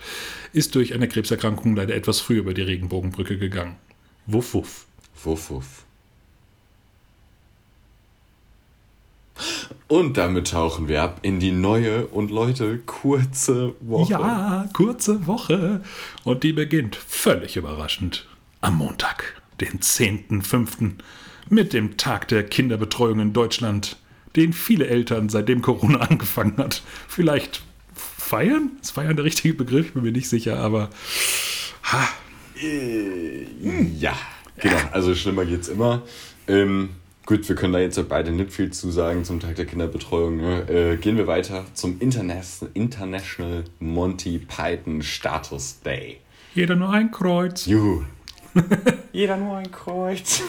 ist 0.53 0.75
durch 0.75 0.93
eine 0.93 1.09
Krebserkrankung 1.09 1.75
leider 1.75 1.93
etwas 1.93 2.21
früh 2.21 2.37
über 2.37 2.53
die 2.53 2.61
Regenbogenbrücke 2.61 3.37
gegangen. 3.37 3.75
Wuff, 4.25 4.53
wuff. 4.53 4.85
Wuff, 5.23 5.49
wuff. 5.51 5.85
Und 9.87 10.17
damit 10.17 10.51
tauchen 10.51 10.87
wir 10.87 11.01
ab 11.01 11.19
in 11.21 11.39
die 11.39 11.51
neue 11.51 12.07
und 12.07 12.31
Leute, 12.31 12.77
kurze 12.77 13.75
Woche. 13.81 14.13
Ja, 14.13 14.69
kurze 14.73 15.27
Woche. 15.27 15.81
Und 16.23 16.43
die 16.43 16.53
beginnt 16.53 16.95
völlig 16.95 17.57
überraschend 17.57 18.25
am 18.61 18.77
Montag, 18.77 19.41
den 19.59 19.79
10.05., 19.79 20.93
mit 21.49 21.73
dem 21.73 21.97
Tag 21.97 22.29
der 22.29 22.45
Kinderbetreuung 22.45 23.19
in 23.19 23.33
Deutschland, 23.33 23.97
den 24.35 24.53
viele 24.53 24.87
Eltern 24.87 25.29
seitdem 25.29 25.61
Corona 25.61 25.99
angefangen 26.09 26.57
hat, 26.57 26.83
vielleicht 27.07 27.61
feiern? 27.93 28.71
Ist 28.81 28.91
feiern 28.91 29.15
der 29.15 29.25
richtige 29.25 29.53
Begriff? 29.53 29.93
Bin 29.93 30.03
mir 30.03 30.11
nicht 30.11 30.29
sicher, 30.29 30.59
aber. 30.59 30.89
Ha. 31.83 32.07
Äh, 32.61 33.45
ja, 33.97 34.15
genau. 34.57 34.77
Also 34.91 35.15
schlimmer 35.15 35.45
geht's 35.45 35.67
immer. 35.67 36.03
Ähm, 36.47 36.89
gut, 37.25 37.47
wir 37.49 37.55
können 37.55 37.73
da 37.73 37.79
jetzt 37.79 37.99
beide 38.07 38.31
nicht 38.31 38.51
viel 38.51 38.71
zu 38.71 38.91
sagen 38.91 39.25
zum 39.25 39.39
Tag 39.39 39.55
der 39.55 39.65
Kinderbetreuung. 39.65 40.37
Ne? 40.37 40.69
Äh, 40.69 40.97
gehen 40.97 41.17
wir 41.17 41.27
weiter 41.27 41.65
zum 41.73 41.99
Interna 41.99 42.41
International 42.73 43.63
Monty 43.79 44.39
Python 44.39 45.01
Status 45.01 45.81
Day. 45.81 46.19
Jeder 46.53 46.75
nur 46.75 46.89
ein 46.89 47.11
Kreuz. 47.11 47.65
Juhu. 47.65 48.03
Jeder 49.13 49.37
nur 49.37 49.57
ein 49.57 49.71
Kreuz. 49.71 50.41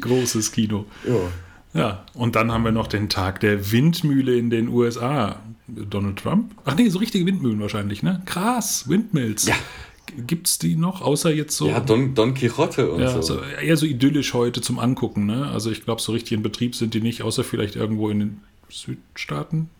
Großes 0.00 0.52
Kino. 0.52 0.86
Ja. 1.06 1.14
Ja, 1.72 2.04
und 2.14 2.36
dann 2.36 2.50
haben 2.50 2.64
wir 2.64 2.72
noch 2.72 2.88
den 2.88 3.08
Tag 3.08 3.40
der 3.40 3.70
Windmühle 3.70 4.36
in 4.36 4.50
den 4.50 4.68
USA. 4.68 5.40
Donald 5.68 6.18
Trump? 6.18 6.52
Ach 6.64 6.74
nee, 6.74 6.88
so 6.88 6.98
richtige 6.98 7.24
Windmühlen 7.26 7.60
wahrscheinlich, 7.60 8.02
ne? 8.02 8.22
Krass, 8.24 8.88
Windmills. 8.88 9.46
Ja. 9.46 9.54
Gibt 10.26 10.48
es 10.48 10.58
die 10.58 10.74
noch, 10.74 11.02
außer 11.02 11.32
jetzt 11.32 11.56
so? 11.56 11.68
Ja, 11.68 11.78
Don, 11.78 12.14
Don 12.14 12.34
Quixote 12.34 12.90
und 12.90 13.00
ja, 13.00 13.10
so. 13.10 13.22
so. 13.22 13.40
Eher 13.40 13.76
so 13.76 13.86
idyllisch 13.86 14.34
heute 14.34 14.60
zum 14.60 14.80
Angucken, 14.80 15.26
ne? 15.26 15.46
Also 15.48 15.70
ich 15.70 15.84
glaube, 15.84 16.00
so 16.00 16.10
richtig 16.10 16.32
in 16.32 16.42
Betrieb 16.42 16.74
sind 16.74 16.94
die 16.94 17.00
nicht, 17.00 17.22
außer 17.22 17.44
vielleicht 17.44 17.76
irgendwo 17.76 18.10
in 18.10 18.18
den 18.18 18.40
Südstaaten. 18.68 19.70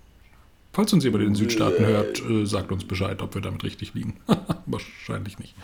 Falls 0.73 0.93
uns 0.93 1.03
jemand 1.03 1.25
in 1.25 1.31
den 1.31 1.35
Südstaaten 1.35 1.85
hört, 1.85 2.23
äh, 2.31 2.47
sagt 2.47 2.71
uns 2.71 2.85
Bescheid, 2.85 3.21
ob 3.23 3.35
wir 3.35 3.43
damit 3.43 3.65
richtig 3.65 3.93
liegen. 3.95 4.15
Wahrscheinlich 4.67 5.41
nicht. 5.41 5.57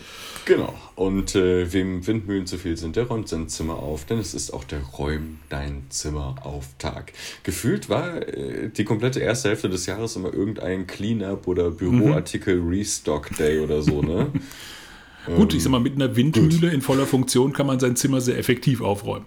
Genau. 0.47 0.75
Und 0.97 1.37
äh, 1.37 1.73
wem 1.73 2.05
Windmühlen 2.05 2.47
zu 2.47 2.59
viel 2.59 2.77
sind, 2.77 2.97
der 2.97 3.05
räumt 3.05 3.29
sein 3.29 3.49
Zimmer 3.49 3.75
auf, 3.75 4.05
denn 4.05 4.19
es 4.19 4.35
ist 4.35 4.53
auch 4.53 4.65
der 4.65 4.81
Räum 4.81 5.39
dein 5.49 5.85
Zimmer 5.91 6.35
auf 6.43 6.71
Tag. 6.79 7.13
Gefühlt 7.45 7.89
war 7.89 8.17
äh, 8.17 8.69
die 8.69 8.85
komplette 8.85 9.21
erste 9.21 9.51
Hälfte 9.51 9.69
des 9.69 9.87
Jahres 9.87 10.17
immer 10.17 10.35
irgendein 10.35 10.89
Cleanup 10.89 11.47
oder 11.47 11.71
Büroartikel 11.71 12.61
mhm. 12.61 12.69
Restock 12.69 13.31
Day 13.37 13.61
oder 13.61 13.83
so, 13.83 14.03
ne? 14.03 14.33
Gut, 15.37 15.55
ich 15.55 15.63
sag 15.63 15.71
mal, 15.71 15.81
mit 15.81 15.95
einer 15.97 16.15
Windmühle 16.15 16.69
gut. 16.69 16.73
in 16.73 16.83
voller 16.83 17.05
Funktion 17.05 17.53
kann 17.53 17.67
man 17.67 17.81
sein 17.81 17.97
Zimmer 17.97 18.21
sehr 18.21 18.39
effektiv 18.39 18.81
aufräumen. 18.81 19.27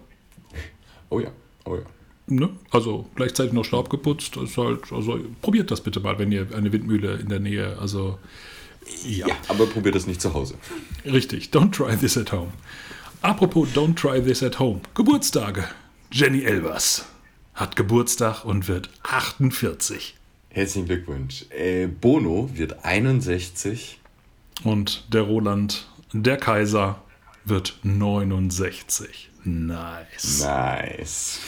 Oh 1.10 1.20
ja, 1.20 1.30
oh 1.66 1.74
ja. 1.74 1.82
Ne? 2.30 2.50
Also 2.70 3.06
gleichzeitig 3.16 3.52
noch 3.52 3.64
Staub 3.64 3.90
geputzt. 3.90 4.36
Ist 4.36 4.56
halt, 4.56 4.92
also 4.92 5.18
probiert 5.42 5.70
das 5.70 5.80
bitte 5.80 6.00
mal, 6.00 6.18
wenn 6.18 6.30
ihr 6.32 6.46
eine 6.56 6.72
Windmühle 6.72 7.14
in 7.16 7.28
der 7.28 7.40
Nähe. 7.40 7.76
Also 7.80 8.18
Ja. 9.06 9.28
ja, 9.28 9.34
aber 9.48 9.66
probiert 9.66 9.94
das 9.94 10.06
nicht 10.06 10.20
zu 10.20 10.32
Hause. 10.34 10.54
Richtig, 11.04 11.50
don't 11.52 11.72
try 11.72 11.96
this 11.96 12.16
at 12.16 12.32
home. 12.32 12.52
Apropos 13.22 13.68
don't 13.74 13.94
try 13.96 14.22
this 14.22 14.42
at 14.42 14.58
home. 14.58 14.80
Geburtstage. 14.94 15.64
Jenny 16.12 16.42
Elvers 16.42 17.04
hat 17.54 17.76
Geburtstag 17.76 18.44
und 18.44 18.66
wird 18.68 18.88
48. 19.02 20.16
Herzlichen 20.48 20.86
Glückwunsch. 20.86 21.44
Äh, 21.50 21.86
Bono 21.86 22.50
wird 22.54 22.84
61. 22.84 23.98
Und 24.64 25.04
der 25.12 25.22
Roland, 25.22 25.86
der 26.12 26.36
Kaiser, 26.36 27.02
wird 27.44 27.78
69. 27.82 29.30
Nice. 29.44 30.44
Nice. 30.44 31.40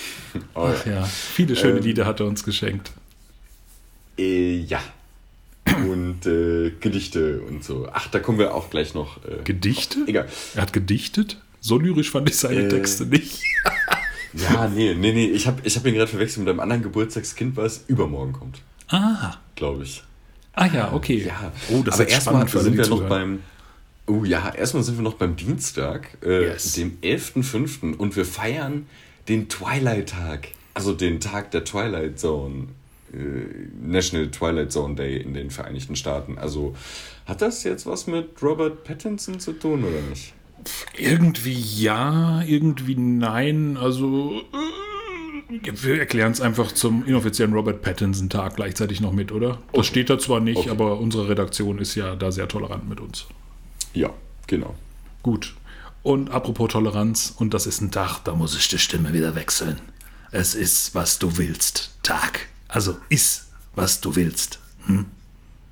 Oh, 0.55 0.73
Ach 0.75 0.87
ja, 0.87 1.05
viele 1.05 1.57
schöne 1.57 1.79
ähm, 1.79 1.85
Lieder 1.85 2.07
hat 2.07 2.21
er 2.21 2.27
uns 2.27 2.45
geschenkt. 2.45 2.93
Äh, 4.19 4.61
ja. 4.61 4.81
Und 5.67 6.27
äh, 6.27 6.73
Gedichte 6.81 7.41
und 7.43 7.65
so. 7.65 7.89
Ach, 7.93 8.09
da 8.09 8.19
kommen 8.19 8.39
wir 8.39 8.55
auch 8.55 8.71
gleich 8.71 8.95
noch. 8.95 9.25
Äh, 9.25 9.43
Gedichte? 9.45 10.01
Egal. 10.07 10.29
Er 10.55 10.63
hat 10.63 10.73
gedichtet? 10.73 11.39
So 11.61 11.79
lyrisch 11.79 12.11
fand 12.11 12.29
ich 12.29 12.37
seine 12.37 12.63
äh, 12.63 12.69
Texte 12.69 13.07
nicht. 13.07 13.41
ja, 14.33 14.69
nee, 14.69 14.95
nee, 14.95 15.13
nee. 15.13 15.27
Ich 15.27 15.47
habe 15.47 15.61
ich 15.63 15.77
hab 15.77 15.87
ihn 15.87 15.95
gerade 15.95 16.11
verwechselt 16.11 16.41
mit 16.41 16.49
einem 16.49 16.61
anderen 16.61 16.83
Geburtstagskind, 16.83 17.57
was 17.57 17.85
übermorgen 17.87 18.33
kommt. 18.33 18.61
Ah. 18.89 19.37
Glaube 19.55 19.85
ich. 19.85 20.03
Ah 20.55 20.67
ja, 20.67 20.93
okay. 20.93 21.25
Ja. 21.27 21.53
Oh, 21.71 21.83
das 21.83 21.95
Aber 21.95 22.07
ist 22.07 22.13
erstmal 22.13 22.49
sind 22.49 22.77
wir 22.77 22.89
noch 22.89 23.09
beim. 23.09 23.41
Oh 24.07 24.25
ja, 24.25 24.53
erstmal 24.55 24.83
sind 24.83 24.99
wir 24.99 25.03
noch 25.03 25.15
beim 25.15 25.37
Dienstag, 25.37 26.19
äh, 26.25 26.47
yes. 26.47 26.73
dem 26.73 26.99
11.05. 27.03 27.97
und 27.97 28.17
wir 28.17 28.25
feiern 28.25 28.87
den 29.29 29.49
Twilight-Tag. 29.49 30.49
Also 30.75 30.93
den 30.93 31.21
Tag 31.21 31.51
der 31.53 31.65
Twilight 31.65 32.19
Zone. 32.19 32.69
Äh, 33.13 33.17
National 33.81 34.31
Twilight 34.31 34.73
Zone 34.73 34.95
Day 34.97 35.19
in 35.19 35.35
den 35.35 35.51
Vereinigten 35.51 35.97
Staaten. 35.97 36.39
Also 36.39 36.75
hat 37.27 37.43
das 37.43 37.63
jetzt 37.63 37.87
was 37.87 38.07
mit 38.07 38.43
Robert 38.43 38.85
Pattinson 38.85 39.39
zu 39.39 39.53
tun 39.53 39.85
oder 39.85 40.01
nicht? 40.11 40.33
Irgendwie 40.97 41.53
ja, 41.53 42.43
irgendwie 42.43 42.97
nein. 42.97 43.77
Also 43.77 44.43
wir 45.49 45.99
erklären 45.99 46.33
es 46.33 46.41
einfach 46.41 46.73
zum 46.73 47.05
inoffiziellen 47.05 47.53
Robert 47.53 47.83
Pattinson-Tag 47.83 48.57
gleichzeitig 48.57 49.01
noch 49.01 49.13
mit, 49.13 49.33
oder? 49.33 49.59
Das 49.73 49.81
okay. 49.81 49.85
steht 49.85 50.11
da 50.11 50.19
zwar 50.19 50.41
nicht, 50.41 50.59
okay. 50.59 50.71
aber 50.71 50.99
unsere 50.99 51.29
Redaktion 51.29 51.79
ist 51.79 51.95
ja 51.95 52.17
da 52.17 52.33
sehr 52.33 52.49
tolerant 52.49 52.89
mit 52.89 53.01
uns. 53.01 53.27
Ja, 53.95 54.11
genau. 54.47 54.75
Gut. 55.23 55.55
Und 56.03 56.31
apropos 56.31 56.71
Toleranz, 56.73 57.35
und 57.37 57.55
das 57.55 57.67
ist 57.67 57.81
ein 57.81 57.91
Tag, 57.91 58.21
da 58.25 58.35
muss 58.35 58.57
ich 58.57 58.69
die 58.69 58.79
Stimme 58.79 59.13
wieder 59.13 59.35
wechseln. 59.35 59.81
Es 60.33 60.55
ist, 60.55 60.95
was 60.95 61.19
du 61.19 61.37
willst. 61.37 61.91
Tag. 62.03 62.49
Also 62.69 62.97
ist, 63.09 63.49
was 63.75 64.01
du 64.01 64.17
willst. 64.17 64.59
Hm? 64.87 65.07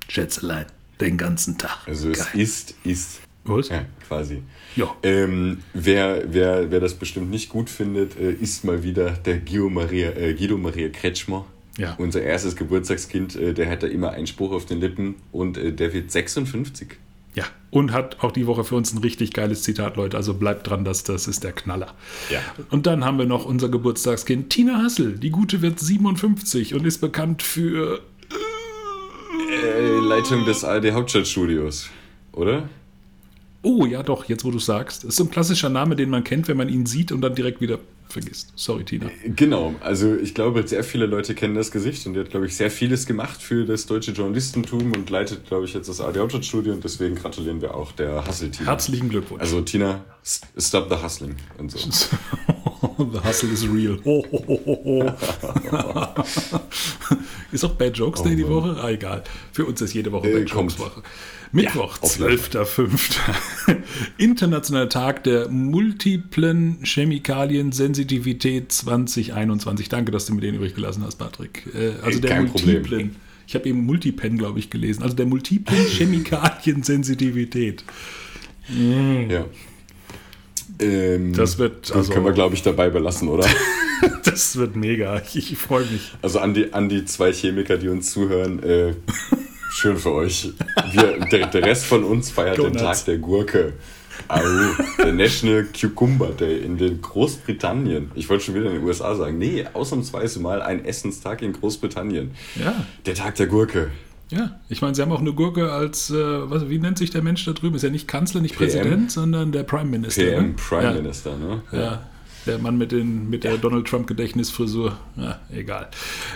Schätzelein, 0.07 0.67
den 0.99 1.17
ganzen 1.17 1.57
Tag. 1.57 1.79
Also 1.87 2.11
Geil. 2.11 2.27
es 2.33 2.39
ist, 2.39 2.75
ist. 2.83 3.21
Was? 3.43 3.69
Ja, 3.69 3.85
quasi. 4.07 4.43
Ja. 4.75 4.95
Ähm, 5.01 5.63
wer, 5.73 6.31
wer, 6.31 6.69
wer 6.69 6.79
das 6.79 6.93
bestimmt 6.93 7.31
nicht 7.31 7.49
gut 7.49 7.69
findet, 7.69 8.17
äh, 8.17 8.31
ist 8.31 8.63
mal 8.63 8.83
wieder 8.83 9.11
der 9.11 9.39
Guido 9.39 9.69
Maria, 9.69 10.11
äh, 10.11 10.33
Guido 10.35 10.57
Maria 10.57 10.89
Kretschmer. 10.89 11.45
Ja. 11.77 11.95
Unser 11.97 12.21
erstes 12.21 12.55
Geburtstagskind, 12.55 13.35
äh, 13.35 13.53
der 13.53 13.69
hat 13.69 13.81
da 13.83 13.87
immer 13.87 14.11
einen 14.11 14.27
Spruch 14.27 14.51
auf 14.51 14.65
den 14.65 14.79
Lippen 14.79 15.15
und 15.31 15.57
äh, 15.57 15.73
der 15.73 15.91
wird 15.93 16.11
56. 16.11 16.97
Ja, 17.33 17.45
und 17.69 17.93
hat 17.93 18.21
auch 18.23 18.31
die 18.31 18.45
Woche 18.45 18.63
für 18.63 18.75
uns 18.75 18.93
ein 18.93 18.97
richtig 18.97 19.31
geiles 19.31 19.63
Zitat, 19.63 19.95
Leute. 19.95 20.17
Also 20.17 20.33
bleibt 20.33 20.69
dran, 20.69 20.83
dass 20.83 21.03
das 21.03 21.27
ist 21.27 21.43
der 21.43 21.53
Knaller. 21.53 21.93
Ja. 22.29 22.39
Und 22.69 22.85
dann 22.87 23.05
haben 23.05 23.17
wir 23.17 23.25
noch 23.25 23.45
unser 23.45 23.69
Geburtstagskind 23.69 24.49
Tina 24.49 24.83
Hassel. 24.83 25.17
Die 25.17 25.29
Gute 25.29 25.61
wird 25.61 25.79
57 25.79 26.73
und 26.73 26.85
ist 26.85 26.99
bekannt 26.99 27.41
für 27.41 28.01
äh, 29.49 29.99
Leitung 29.99 30.45
des 30.45 30.63
ARD 30.63 30.91
Hauptstadtstudios, 30.91 31.89
oder? 32.33 32.69
Oh, 33.63 33.85
ja, 33.85 34.01
doch, 34.03 34.25
jetzt 34.25 34.43
wo 34.43 34.51
du 34.51 34.59
sagst. 34.59 35.03
Das 35.03 35.09
ist 35.09 35.15
so 35.17 35.23
ein 35.23 35.31
klassischer 35.31 35.69
Name, 35.69 35.95
den 35.95 36.09
man 36.09 36.23
kennt, 36.23 36.47
wenn 36.47 36.57
man 36.57 36.67
ihn 36.67 36.85
sieht 36.85 37.11
und 37.11 37.21
dann 37.21 37.35
direkt 37.35 37.61
wieder 37.61 37.79
vergisst. 38.11 38.53
Sorry, 38.55 38.83
Tina. 38.83 39.09
Genau, 39.35 39.75
also 39.81 40.15
ich 40.15 40.33
glaube, 40.33 40.67
sehr 40.67 40.83
viele 40.83 41.05
Leute 41.05 41.35
kennen 41.35 41.55
das 41.55 41.71
Gesicht 41.71 42.05
und 42.05 42.13
die 42.13 42.19
hat, 42.19 42.29
glaube 42.29 42.45
ich, 42.45 42.55
sehr 42.55 42.71
vieles 42.71 43.05
gemacht 43.05 43.41
für 43.41 43.65
das 43.65 43.85
deutsche 43.85 44.11
Journalistentum 44.11 44.93
und 44.93 45.09
leitet, 45.09 45.47
glaube 45.47 45.65
ich, 45.65 45.73
jetzt 45.73 45.89
das 45.89 46.01
AD 46.01 46.19
Hauptstadtstudio 46.19 46.73
und 46.73 46.83
deswegen 46.83 47.15
gratulieren 47.15 47.61
wir 47.61 47.75
auch 47.75 47.91
der 47.91 48.27
Hustle-Tina. 48.27 48.69
Herzlichen 48.69 49.09
Glückwunsch. 49.09 49.41
Also 49.41 49.61
Tina, 49.61 50.03
stop 50.57 50.89
the 50.89 51.03
hustling 51.03 51.35
und 51.57 51.71
so. 51.71 51.79
the 53.05 53.19
hustle 53.19 53.51
is 53.51 53.67
real. 53.67 53.99
Oh, 54.03 54.25
oh, 54.31 54.59
oh, 54.65 55.11
ist 57.51 57.63
auch 57.63 57.75
Bad 57.75 57.97
Jokes 57.97 58.23
Day 58.23 58.35
die 58.35 58.47
Woche? 58.47 58.77
Ah, 58.81 58.89
egal. 58.89 59.23
Für 59.51 59.65
uns 59.65 59.81
ist 59.81 59.93
jede 59.93 60.11
Woche 60.11 60.29
äh, 60.29 60.39
Bad 60.39 60.49
Jokes 60.49 60.79
Woche. 60.79 61.03
Mittwoch, 61.53 61.97
ja, 62.01 62.07
12.05. 62.07 63.19
Internationaler 64.17 64.87
Tag 64.87 65.25
der 65.25 65.49
multiplen 65.49 66.79
Chemikalien-Sensitivität 66.83 68.71
2021. 68.71 69.89
Danke, 69.89 70.11
dass 70.11 70.25
du 70.25 70.33
mir 70.33 70.41
den 70.41 70.55
übrig 70.55 70.75
gelassen 70.75 71.03
hast, 71.03 71.17
Patrick. 71.17 71.67
Äh, 71.75 71.93
also 72.01 72.19
der 72.19 72.31
Kein 72.31 72.45
multiplen. 72.45 72.81
Problem. 72.81 73.15
Ich 73.47 73.55
habe 73.55 73.67
eben 73.67 73.85
Multipen, 73.85 74.37
glaube 74.37 74.59
ich, 74.59 74.69
gelesen. 74.69 75.03
Also 75.03 75.15
der 75.15 75.25
multiplen 75.25 75.85
Chemikalien-Sensitivität. 75.87 77.83
Ja. 78.69 79.45
Ähm, 80.81 81.33
das 81.33 81.57
wird. 81.57 81.89
Das 81.89 81.97
also, 81.97 82.13
können 82.13 82.25
wir, 82.25 82.33
glaube 82.33 82.55
ich, 82.55 82.63
dabei 82.63 82.89
belassen, 82.89 83.29
oder? 83.29 83.47
das 84.23 84.55
wird 84.55 84.75
mega. 84.75 85.21
Ich, 85.33 85.51
ich 85.51 85.57
freue 85.57 85.85
mich. 85.85 86.11
Also 86.21 86.39
an 86.39 86.53
die, 86.53 86.73
an 86.73 86.89
die 86.89 87.05
zwei 87.05 87.31
Chemiker, 87.31 87.77
die 87.77 87.89
uns 87.89 88.11
zuhören, 88.11 88.61
äh, 88.63 88.93
Schön 89.73 89.97
für 89.97 90.11
euch. 90.11 90.51
Wir, 90.91 91.17
der, 91.31 91.47
der, 91.47 91.63
Rest 91.63 91.85
von 91.85 92.03
uns 92.03 92.29
feiert 92.29 92.57
Go 92.57 92.63
den. 92.63 92.73
Tag 92.73 93.05
der 93.05 93.17
Gurke. 93.17 93.73
Au, 94.27 94.41
der 94.97 95.13
National 95.13 95.65
Cucumber 95.65 96.27
Day 96.27 96.59
in 96.59 96.77
den 96.77 97.01
Großbritannien. 97.01 98.11
Ich 98.13 98.29
wollte 98.29 98.43
schon 98.43 98.55
wieder 98.55 98.65
in 98.65 98.73
den 98.73 98.83
USA 98.83 99.15
sagen. 99.15 99.37
Nee, 99.37 99.65
ausnahmsweise 99.71 100.41
mal 100.41 100.61
ein 100.61 100.83
Essenstag 100.83 101.41
in 101.41 101.53
Großbritannien. 101.53 102.31
Ja. 102.61 102.85
Der 103.05 103.15
Tag 103.15 103.35
der 103.35 103.47
Gurke. 103.47 103.91
Ja, 104.31 104.59
ich 104.69 104.81
meine, 104.81 104.95
sie 104.95 105.01
haben 105.01 105.11
auch 105.11 105.19
eine 105.19 105.33
Gurke 105.33 105.71
als, 105.71 106.09
äh, 106.09 106.15
was, 106.15 106.69
wie 106.69 106.79
nennt 106.79 106.97
sich 106.97 107.09
der 107.09 107.21
Mensch 107.21 107.43
da 107.43 107.51
drüben? 107.51 107.75
Ist 107.75 107.81
ja 107.81 107.89
nicht 107.89 108.07
Kanzler, 108.07 108.39
nicht 108.39 108.57
PM, 108.57 108.69
Präsident, 108.69 109.11
sondern 109.11 109.51
der 109.51 109.63
Prime 109.63 109.89
Minister. 109.89 110.23
PM, 110.23 110.47
ne? 110.47 110.53
Prime 110.55 110.83
ja. 110.83 110.93
Minister, 110.93 111.37
ne? 111.37 111.61
Ja. 111.71 111.79
ja. 111.79 112.03
Der 112.45 112.57
Mann 112.57 112.77
mit, 112.77 112.91
den, 112.91 113.29
mit 113.29 113.43
der 113.43 113.57
Donald 113.57 113.87
Trump-Gedächtnisfrisur. 113.87 114.97
Ja, 115.15 115.39
egal. 115.53 115.89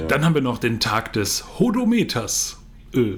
Dann 0.08 0.24
haben 0.24 0.36
wir 0.36 0.42
noch 0.42 0.60
den 0.60 0.80
Tag 0.80 1.14
des 1.14 1.58
Hodometers. 1.58 2.58
Ö. 2.94 3.18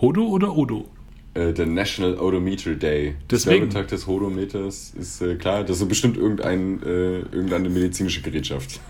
Hodo 0.00 0.26
oder 0.26 0.54
Odo? 0.54 0.86
Äh, 1.34 1.52
der 1.52 1.66
National 1.66 2.18
Odometer 2.18 2.74
Day. 2.74 3.14
Deswegen. 3.30 3.70
Der 3.70 3.80
Tag 3.80 3.88
des 3.88 4.06
Hodometers 4.06 4.92
ist 4.98 5.22
äh, 5.22 5.36
klar, 5.36 5.64
das 5.64 5.80
ist 5.80 5.88
bestimmt 5.88 6.16
irgendein, 6.16 6.82
äh, 6.82 7.20
irgendeine 7.20 7.70
medizinische 7.70 8.20
Gerätschaft. 8.20 8.80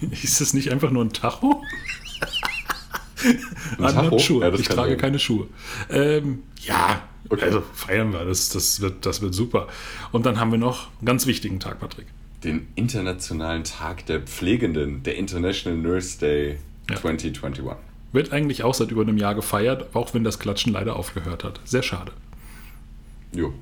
Ist 0.22 0.40
das 0.40 0.54
nicht 0.54 0.72
einfach 0.72 0.90
nur 0.90 1.04
ein 1.04 1.12
Tacho? 1.12 1.62
Ein 3.24 3.94
Tacho? 3.94 4.18
Schuhe. 4.18 4.42
Ja, 4.42 4.54
ich 4.54 4.68
trage 4.68 4.90
sein. 4.90 4.98
keine 4.98 5.18
Schuhe. 5.18 5.46
Ähm, 5.90 6.42
ja, 6.60 7.02
okay. 7.28 7.44
also 7.44 7.62
feiern 7.72 8.12
wir, 8.12 8.24
das, 8.24 8.48
das, 8.50 8.80
wird, 8.80 9.06
das 9.06 9.20
wird 9.22 9.34
super. 9.34 9.68
Und 10.12 10.26
dann 10.26 10.38
haben 10.38 10.50
wir 10.50 10.58
noch 10.58 10.88
einen 10.98 11.06
ganz 11.06 11.26
wichtigen 11.26 11.60
Tag, 11.60 11.80
Patrick. 11.80 12.06
Den 12.42 12.66
Internationalen 12.74 13.64
Tag 13.64 14.06
der 14.06 14.20
Pflegenden, 14.20 15.02
der 15.02 15.16
International 15.16 15.78
Nurse 15.78 16.18
Day 16.18 16.58
ja. 16.90 16.96
2021. 16.96 17.64
Wird 18.12 18.32
eigentlich 18.32 18.62
auch 18.62 18.74
seit 18.74 18.90
über 18.90 19.02
einem 19.02 19.18
Jahr 19.18 19.34
gefeiert, 19.34 19.94
auch 19.94 20.14
wenn 20.14 20.24
das 20.24 20.38
Klatschen 20.38 20.72
leider 20.72 20.96
aufgehört 20.96 21.42
hat. 21.42 21.60
Sehr 21.64 21.82
schade. 21.82 22.12
Jo. 23.32 23.52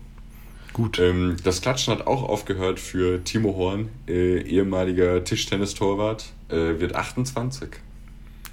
Gut. 0.72 0.98
Ähm, 0.98 1.36
das 1.44 1.60
Klatschen 1.60 1.92
hat 1.92 2.06
auch 2.06 2.22
aufgehört 2.22 2.80
für 2.80 3.22
Timo 3.24 3.54
Horn, 3.56 3.88
äh, 4.08 4.40
ehemaliger 4.40 5.22
Tischtennistorwart, 5.22 6.32
äh, 6.48 6.80
wird 6.80 6.94
28. 6.94 7.68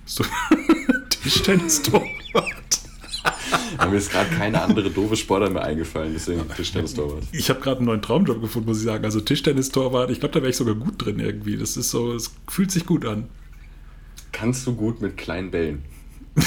So, 0.05 0.23
Tischtennistorwart. 1.29 2.79
mir 3.91 3.97
ist 3.97 4.11
gerade 4.11 4.31
keine 4.31 4.63
andere 4.63 4.89
doofe 4.89 5.15
Sportler 5.15 5.51
mehr 5.51 5.63
eingefallen, 5.63 6.13
deswegen 6.13 6.41
Tischtennistorwart. 6.55 7.23
Ich 7.33 7.51
habe 7.51 7.59
gerade 7.59 7.77
einen 7.77 7.85
neuen 7.85 8.01
Traumjob 8.01 8.41
gefunden, 8.41 8.67
muss 8.67 8.79
ich 8.79 8.85
sagen. 8.85 9.05
Also 9.05 9.19
Tischtennistorwart, 9.21 10.09
ich 10.09 10.19
glaube, 10.19 10.33
da 10.33 10.39
wäre 10.39 10.49
ich 10.49 10.57
sogar 10.57 10.73
gut 10.73 11.05
drin 11.05 11.19
irgendwie. 11.19 11.55
Das 11.55 11.77
ist 11.77 11.91
so, 11.91 12.13
es 12.13 12.33
fühlt 12.49 12.71
sich 12.71 12.87
gut 12.87 13.05
an. 13.05 13.29
Kannst 14.31 14.65
du 14.65 14.73
gut 14.73 15.03
mit 15.03 15.17
kleinen 15.17 15.51
Bällen? 15.51 15.83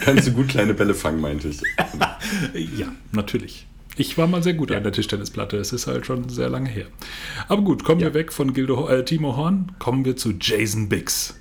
Kannst 0.00 0.28
du 0.28 0.32
gut 0.32 0.48
kleine 0.48 0.72
Bälle 0.72 0.94
fangen, 0.94 1.20
meinte 1.20 1.48
ich. 1.48 1.60
ja, 2.78 2.90
natürlich. 3.12 3.66
Ich 3.96 4.16
war 4.16 4.26
mal 4.26 4.42
sehr 4.42 4.54
gut 4.54 4.70
ja. 4.70 4.78
an 4.78 4.84
der 4.84 4.92
Tischtennisplatte. 4.92 5.58
Es 5.58 5.74
ist 5.74 5.86
halt 5.86 6.06
schon 6.06 6.30
sehr 6.30 6.48
lange 6.48 6.70
her. 6.70 6.86
Aber 7.46 7.60
gut, 7.60 7.84
kommen 7.84 8.00
ja. 8.00 8.06
wir 8.06 8.14
weg 8.14 8.32
von 8.32 8.54
Gildo, 8.54 8.88
äh, 8.88 9.04
Timo 9.04 9.36
Horn. 9.36 9.72
Kommen 9.78 10.06
wir 10.06 10.16
zu 10.16 10.32
Jason 10.40 10.88
Biggs. 10.88 11.34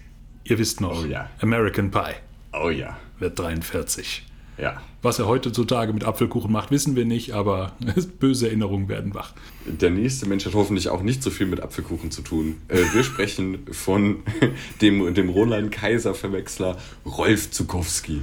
Ihr 0.46 0.58
wisst 0.58 0.82
noch, 0.82 1.04
oh, 1.04 1.06
ja. 1.06 1.30
American 1.42 1.92
Pie. 1.92 2.16
Oh 2.54 2.70
ja. 2.70 2.98
Wird 3.20 3.40
43. 3.40 4.24
Ja. 4.58 4.82
Was 5.02 5.20
er 5.20 5.28
heutzutage 5.28 5.94
mit 5.94 6.04
Apfelkuchen 6.04 6.52
macht, 6.52 6.72
wissen 6.72 6.96
wir 6.96 7.06
nicht, 7.06 7.32
aber 7.32 7.74
böse 8.20 8.48
Erinnerungen 8.48 8.88
werden 8.88 9.14
wach. 9.14 9.34
Der 9.66 9.90
nächste 9.90 10.28
Mensch 10.28 10.46
hat 10.46 10.54
hoffentlich 10.54 10.90
auch 10.90 11.02
nicht 11.02 11.24
so 11.24 11.30
viel 11.30 11.48
mit 11.48 11.62
Apfelkuchen 11.62 12.12
zu 12.12 12.22
tun. 12.22 12.58
Äh, 12.68 12.84
wir 12.94 13.04
sprechen 13.04 13.66
von 13.72 14.24
dem, 14.82 15.14
dem 15.14 15.30
Roland 15.30 15.72
Kaiser-Verwechsler 15.72 16.78
Rolf 17.06 17.52
Zukowski. 17.52 18.22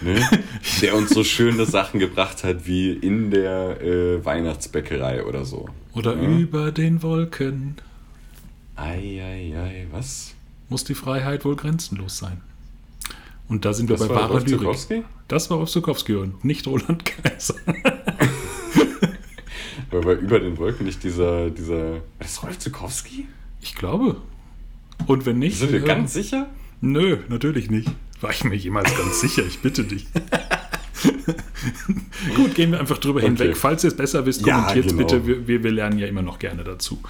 ne? 0.00 0.20
der 0.80 0.94
uns 0.94 1.10
so 1.10 1.24
schöne 1.24 1.66
Sachen 1.66 2.00
gebracht 2.00 2.44
hat 2.44 2.66
wie 2.66 2.92
in 2.92 3.30
der 3.30 3.80
äh, 3.80 4.24
Weihnachtsbäckerei 4.24 5.24
oder 5.24 5.44
so. 5.44 5.68
Oder 5.94 6.16
ja? 6.16 6.28
über 6.28 6.72
den 6.72 7.02
Wolken. 7.02 7.76
Eieiei, 8.76 9.54
ei, 9.56 9.60
ei, 9.60 9.86
was? 9.90 10.34
Muss 10.68 10.84
die 10.84 10.94
Freiheit 10.94 11.44
wohl 11.44 11.56
grenzenlos 11.56 12.18
sein. 12.18 12.40
Und 13.48 13.64
da 13.64 13.72
sind 13.72 13.88
das 13.90 14.00
wir 14.00 14.08
bei 14.08 14.14
wahrer 14.14 14.40
Lyrik. 14.40 15.04
Das 15.26 15.48
war 15.50 15.56
Rolf 15.58 15.70
Zukowski 15.70 16.14
und 16.16 16.44
nicht 16.44 16.66
Roland 16.66 17.04
Kaiser. 17.04 17.54
Weil 19.90 20.04
war 20.04 20.14
über 20.14 20.38
den 20.38 20.58
Wolken 20.58 20.84
nicht 20.84 21.02
dieser, 21.02 21.48
dieser. 21.50 22.02
Ist 22.20 22.42
Rolf 22.42 22.58
Zukowski? 22.58 23.26
Ich 23.60 23.74
glaube. 23.74 24.16
Und 25.06 25.24
wenn 25.24 25.38
nicht. 25.38 25.58
Sind 25.58 25.72
wir 25.72 25.82
äh, 25.82 25.86
ganz 25.86 26.12
sicher? 26.12 26.48
Nö, 26.80 27.18
natürlich 27.28 27.70
nicht. 27.70 27.90
War 28.20 28.30
ich 28.30 28.44
mir 28.44 28.56
jemals 28.56 28.94
ganz 28.96 29.20
sicher, 29.22 29.44
ich 29.46 29.60
bitte 29.60 29.84
dich. 29.84 30.06
Gut, 32.36 32.54
gehen 32.54 32.72
wir 32.72 32.80
einfach 32.80 32.98
drüber 32.98 33.20
okay. 33.20 33.28
hinweg. 33.28 33.56
Falls 33.56 33.84
ihr 33.84 33.88
es 33.88 33.96
besser 33.96 34.26
wisst, 34.26 34.42
kommentiert 34.42 34.86
ja, 34.86 34.90
genau. 34.90 35.06
bitte. 35.06 35.46
Wir, 35.46 35.62
wir 35.62 35.70
lernen 35.70 35.98
ja 35.98 36.06
immer 36.06 36.22
noch 36.22 36.38
gerne 36.38 36.64
dazu. 36.64 37.00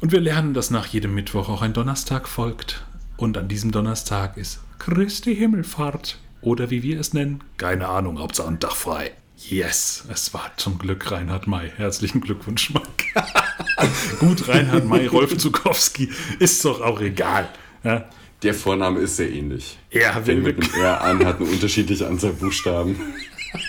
Und 0.00 0.12
wir 0.12 0.20
lernen, 0.20 0.52
dass 0.52 0.70
nach 0.70 0.86
jedem 0.86 1.14
Mittwoch 1.14 1.48
auch 1.48 1.62
ein 1.62 1.72
Donnerstag 1.72 2.28
folgt. 2.28 2.84
Und 3.16 3.38
an 3.38 3.48
diesem 3.48 3.72
Donnerstag 3.72 4.36
ist 4.36 4.60
Christi 4.78 5.34
Himmelfahrt. 5.34 6.18
Oder 6.42 6.70
wie 6.70 6.82
wir 6.82 7.00
es 7.00 7.14
nennen, 7.14 7.42
keine 7.56 7.88
Ahnung, 7.88 8.18
Hauptsache 8.18 8.48
ein 8.48 8.60
Tag 8.60 8.72
frei. 8.72 9.12
Yes, 9.38 10.04
es 10.10 10.32
war 10.34 10.50
zum 10.56 10.78
Glück 10.78 11.10
Reinhard 11.10 11.46
May. 11.46 11.70
Herzlichen 11.76 12.20
Glückwunsch, 12.20 12.72
Mike. 12.72 12.86
Gut, 14.20 14.48
Reinhard 14.48 14.84
May, 14.84 15.06
Rolf 15.06 15.36
Zukowski, 15.36 16.10
ist 16.38 16.64
doch 16.64 16.80
auch 16.80 17.00
egal. 17.00 17.48
Ja? 17.82 18.04
Der 18.42 18.54
Vorname 18.54 19.00
ist 19.00 19.16
sehr 19.16 19.30
ähnlich. 19.30 19.78
Ja, 19.90 20.12
Fängt 20.20 20.42
mit 20.42 20.62
einem 20.62 20.82
R 20.82 21.00
an, 21.00 21.24
hat 21.24 21.40
eine 21.40 21.48
unterschiedliche 21.48 22.06
Anzahl 22.06 22.32
Buchstaben. 22.32 23.00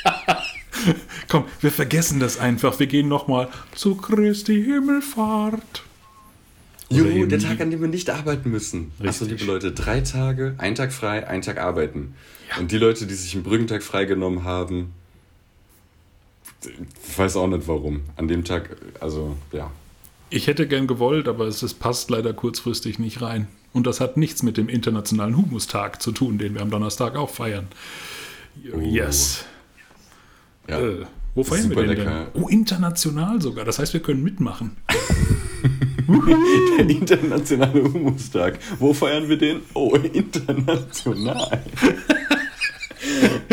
Komm, 1.29 1.45
wir 1.61 1.71
vergessen 1.71 2.19
das 2.19 2.37
einfach. 2.37 2.79
Wir 2.79 2.87
gehen 2.87 3.07
nochmal 3.07 3.49
zu 3.73 3.95
Christi 3.95 4.63
Himmelfahrt. 4.63 5.83
Juhu, 6.89 7.25
der 7.25 7.39
Tag, 7.39 7.59
an 7.59 7.69
dem 7.69 7.81
wir 7.81 7.87
nicht 7.87 8.09
arbeiten 8.09 8.49
müssen. 8.49 8.91
Richtig. 8.99 9.07
Also, 9.07 9.25
liebe 9.25 9.43
Leute, 9.45 9.71
drei 9.73 10.01
Tage, 10.01 10.55
ein 10.57 10.75
Tag 10.75 10.93
frei, 10.93 11.27
ein 11.27 11.41
Tag 11.41 11.57
arbeiten. 11.59 12.13
Ja. 12.49 12.59
Und 12.59 12.71
die 12.71 12.77
Leute, 12.77 13.07
die 13.07 13.13
sich 13.13 13.33
einen 13.33 13.43
Brückentag 13.43 13.83
freigenommen 13.83 14.43
haben, 14.43 14.93
ich 16.63 17.17
weiß 17.17 17.35
auch 17.35 17.47
nicht 17.47 17.67
warum. 17.67 18.01
An 18.15 18.27
dem 18.27 18.43
Tag, 18.43 18.77
also 18.99 19.35
ja. 19.51 19.69
Ich 20.29 20.47
hätte 20.47 20.67
gern 20.67 20.87
gewollt, 20.87 21.27
aber 21.27 21.45
es, 21.45 21.61
es 21.61 21.73
passt 21.73 22.09
leider 22.09 22.33
kurzfristig 22.33 22.99
nicht 22.99 23.21
rein. 23.21 23.47
Und 23.73 23.85
das 23.85 23.99
hat 23.99 24.17
nichts 24.17 24.43
mit 24.43 24.57
dem 24.57 24.69
Internationalen 24.69 25.37
Humustag 25.37 26.01
zu 26.01 26.11
tun, 26.11 26.37
den 26.37 26.53
wir 26.55 26.61
am 26.61 26.69
Donnerstag 26.69 27.15
auch 27.15 27.29
feiern. 27.29 27.67
Oh. 28.73 28.79
Yes. 28.79 29.45
Ja. 30.67 30.79
Äh, 30.79 31.05
wo 31.35 31.43
feiern 31.43 31.69
wir 31.69 31.75
den 31.77 31.87
lecker. 31.89 32.27
denn? 32.33 32.41
Oh, 32.41 32.47
international 32.47 33.41
sogar. 33.41 33.63
Das 33.65 33.77
heißt, 33.79 33.93
wir 33.93 34.01
können 34.01 34.23
mitmachen. 34.23 34.77
Der 36.07 36.89
internationale 36.89 37.83
Humustag. 37.83 38.59
Wo 38.79 38.93
feiern 38.93 39.27
wir 39.27 39.37
den? 39.37 39.61
Oh, 39.73 39.95
international. 39.95 41.61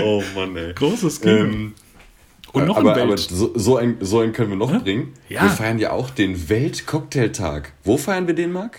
oh 0.02 0.22
Mann, 0.34 0.56
ey. 0.56 0.72
Großes 0.72 1.20
Kino. 1.20 1.34
Ähm, 1.34 1.74
und 2.52 2.66
noch 2.66 2.76
aber, 2.76 2.94
ein 2.94 3.02
aber 3.02 3.18
so, 3.18 3.52
so, 3.56 3.76
ein, 3.76 3.96
so 4.00 4.20
einen 4.20 4.32
können 4.32 4.50
wir 4.50 4.56
noch 4.56 4.70
ja? 4.70 4.78
bringen. 4.78 5.12
Ja. 5.28 5.42
Wir 5.42 5.50
feiern 5.50 5.78
ja 5.80 5.90
auch 5.90 6.10
den 6.10 6.48
Weltcocktailtag. 6.48 7.72
Wo 7.82 7.96
feiern 7.96 8.28
wir 8.28 8.34
den, 8.34 8.52
Marc? 8.52 8.78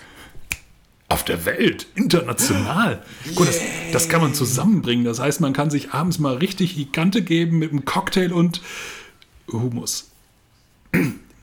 Auf 1.08 1.24
der 1.24 1.44
Welt, 1.44 1.86
international. 1.94 3.02
Yeah. 3.26 3.34
Gut, 3.34 3.48
das, 3.48 3.60
das, 3.92 4.08
kann 4.08 4.22
man 4.22 4.34
zusammenbringen. 4.34 5.04
Das 5.04 5.20
heißt, 5.20 5.40
man 5.40 5.52
kann 5.52 5.70
sich 5.70 5.92
abends 5.92 6.18
mal 6.18 6.36
richtig 6.36 6.74
die 6.74 6.90
Kante 6.90 7.22
geben 7.22 7.58
mit 7.58 7.70
einem 7.70 7.84
Cocktail 7.84 8.32
und 8.32 8.60
Humus. 9.52 10.10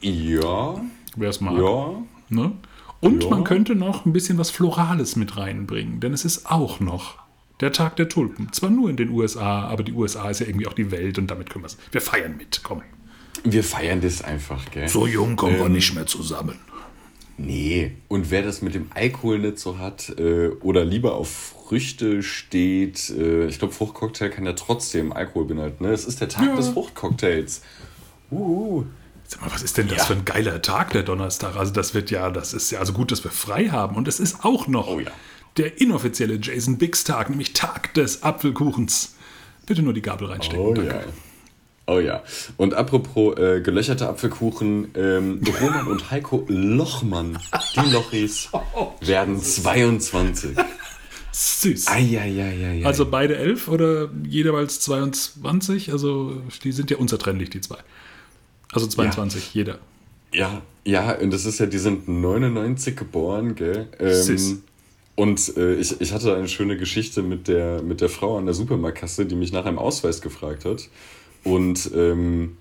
Ja. 0.01 0.81
Wer 1.15 1.29
es 1.29 1.39
mag. 1.39 1.57
Ja. 1.57 2.03
Ne? 2.29 2.51
Und 2.99 3.23
ja. 3.23 3.29
man 3.29 3.43
könnte 3.43 3.75
noch 3.75 4.05
ein 4.05 4.13
bisschen 4.13 4.37
was 4.37 4.49
Florales 4.49 5.15
mit 5.15 5.35
reinbringen, 5.37 5.99
denn 5.99 6.13
es 6.13 6.23
ist 6.23 6.49
auch 6.49 6.79
noch 6.79 7.17
der 7.59 7.71
Tag 7.71 7.95
der 7.97 8.09
Tulpen. 8.09 8.51
Zwar 8.53 8.69
nur 8.69 8.89
in 8.89 8.97
den 8.97 9.09
USA, 9.09 9.63
aber 9.63 9.83
die 9.83 9.93
USA 9.93 10.29
ist 10.29 10.39
ja 10.39 10.47
irgendwie 10.47 10.67
auch 10.67 10.73
die 10.73 10.91
Welt 10.91 11.17
und 11.17 11.27
damit 11.27 11.49
können 11.49 11.63
wir 11.63 11.67
es. 11.67 11.77
Wir 11.91 12.01
feiern 12.01 12.37
mit, 12.37 12.61
komm. 12.63 12.81
Wir 13.43 13.63
feiern 13.63 13.99
das 14.01 14.21
einfach, 14.21 14.71
gell? 14.71 14.87
So 14.87 15.05
jung 15.05 15.35
kommen 15.35 15.55
ähm, 15.55 15.61
wir 15.61 15.69
nicht 15.69 15.93
mehr 15.93 16.05
zusammen. 16.05 16.59
Nee, 17.37 17.93
und 18.09 18.29
wer 18.31 18.43
das 18.43 18.61
mit 18.61 18.75
dem 18.75 18.87
Alkohol 18.93 19.39
nicht 19.39 19.59
so 19.59 19.79
hat 19.79 20.13
äh, 20.19 20.49
oder 20.61 20.85
lieber 20.85 21.15
auf 21.15 21.55
Früchte 21.67 22.21
steht, 22.21 23.09
äh, 23.09 23.47
ich 23.47 23.59
glaube, 23.59 23.73
Fruchtcocktail 23.73 24.29
kann 24.29 24.45
ja 24.45 24.53
trotzdem 24.53 25.11
Alkohol 25.11 25.45
beinhalten. 25.45 25.83
Ne? 25.83 25.91
Es 25.91 26.05
ist 26.05 26.21
der 26.21 26.29
Tag 26.29 26.45
ja. 26.45 26.55
des 26.55 26.69
Fruchtcocktails. 26.69 27.63
Uhu. 28.31 28.85
Sag 29.25 29.41
mal, 29.41 29.51
was 29.51 29.63
ist 29.63 29.77
denn 29.77 29.87
das 29.87 29.99
ja. 29.99 30.03
für 30.05 30.13
ein 30.13 30.25
geiler 30.25 30.61
Tag, 30.61 30.91
der 30.91 31.03
Donnerstag? 31.03 31.55
Also, 31.55 31.71
das 31.73 31.93
wird 31.93 32.11
ja, 32.11 32.29
das 32.29 32.53
ist 32.53 32.71
ja 32.71 32.79
also 32.79 32.93
gut, 32.93 33.11
dass 33.11 33.23
wir 33.23 33.31
frei 33.31 33.69
haben. 33.69 33.95
Und 33.95 34.07
es 34.07 34.19
ist 34.19 34.43
auch 34.43 34.67
noch 34.67 34.87
oh 34.87 34.99
ja. 34.99 35.11
der 35.57 35.79
inoffizielle 35.81 36.35
Jason 36.41 36.77
Biggs 36.77 37.03
Tag, 37.03 37.29
nämlich 37.29 37.53
Tag 37.53 37.93
des 37.93 38.23
Apfelkuchens. 38.23 39.15
Bitte 39.65 39.81
nur 39.81 39.93
die 39.93 40.01
Gabel 40.01 40.27
reinstecken. 40.27 40.65
Oh 40.65 40.73
danke. 40.73 40.93
ja. 40.93 41.03
Oh 41.85 41.99
ja. 41.99 42.23
Und 42.57 42.73
apropos 42.73 43.37
äh, 43.37 43.61
gelöcherte 43.61 44.07
Apfelkuchen, 44.07 44.91
ähm, 44.95 45.41
Roman 45.61 45.87
und 45.87 46.11
Heiko 46.11 46.45
Lochmann, 46.47 47.37
die 47.75 47.91
Lochis, 47.91 48.49
werden 49.01 49.41
22. 49.41 50.55
Süß. 51.33 51.87
Eieieiei. 51.87 52.85
Also 52.85 53.09
beide 53.09 53.35
elf 53.35 53.67
oder 53.67 54.09
jeweils 54.23 54.79
22? 54.81 55.91
Also 55.91 56.41
die 56.63 56.71
sind 56.71 56.89
ja 56.89 56.97
unzertrennlich, 56.97 57.49
die 57.49 57.59
zwei. 57.59 57.79
Also 58.73 58.87
22, 58.87 59.45
ja. 59.45 59.49
jeder. 59.53 59.79
Ja, 60.33 60.61
ja, 60.85 61.17
und 61.19 61.31
das 61.31 61.45
ist 61.45 61.59
ja, 61.59 61.65
die 61.65 61.77
sind 61.77 62.07
99 62.07 62.95
geboren, 62.95 63.55
gell? 63.55 63.87
Ähm. 63.99 64.63
Und 65.15 65.55
äh, 65.57 65.75
ich, 65.75 66.01
ich 66.01 66.11
hatte 66.11 66.35
eine 66.35 66.47
schöne 66.47 66.75
Geschichte 66.75 67.21
mit 67.21 67.47
der, 67.47 67.83
mit 67.83 68.01
der 68.01 68.09
Frau 68.09 68.37
an 68.37 68.45
der 68.45 68.55
Supermarktkasse, 68.55 69.25
die 69.27 69.35
mich 69.35 69.51
nach 69.51 69.65
einem 69.65 69.77
Ausweis 69.77 70.21
gefragt 70.21 70.65
hat. 70.65 70.89
Und 71.43 71.91
ähm, 71.95 72.57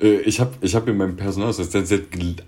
äh, 0.00 0.20
ich 0.20 0.38
habe 0.38 0.52
ich 0.60 0.76
hab 0.76 0.88
in 0.88 0.96
meinem 0.96 1.16
Personalausweis 1.16 1.88
sie 1.88 1.94
hat 1.96 2.02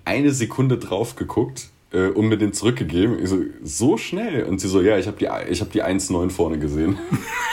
eine 0.05 0.31
Sekunde 0.31 0.77
drauf 0.77 1.17
geguckt 1.17 1.67
äh, 1.91 2.07
und 2.07 2.27
mir 2.27 2.37
den 2.37 2.53
zurückgegeben. 2.53 3.21
Ich 3.21 3.29
so, 3.29 3.39
so 3.61 3.97
schnell. 3.97 4.43
Und 4.45 4.61
sie 4.61 4.69
so, 4.69 4.81
ja, 4.81 4.97
ich 4.97 5.07
habe 5.07 5.17
die, 5.17 5.27
hab 5.27 5.71
die 5.71 5.83
1,9 5.83 6.29
vorne 6.29 6.57
gesehen. 6.57 6.97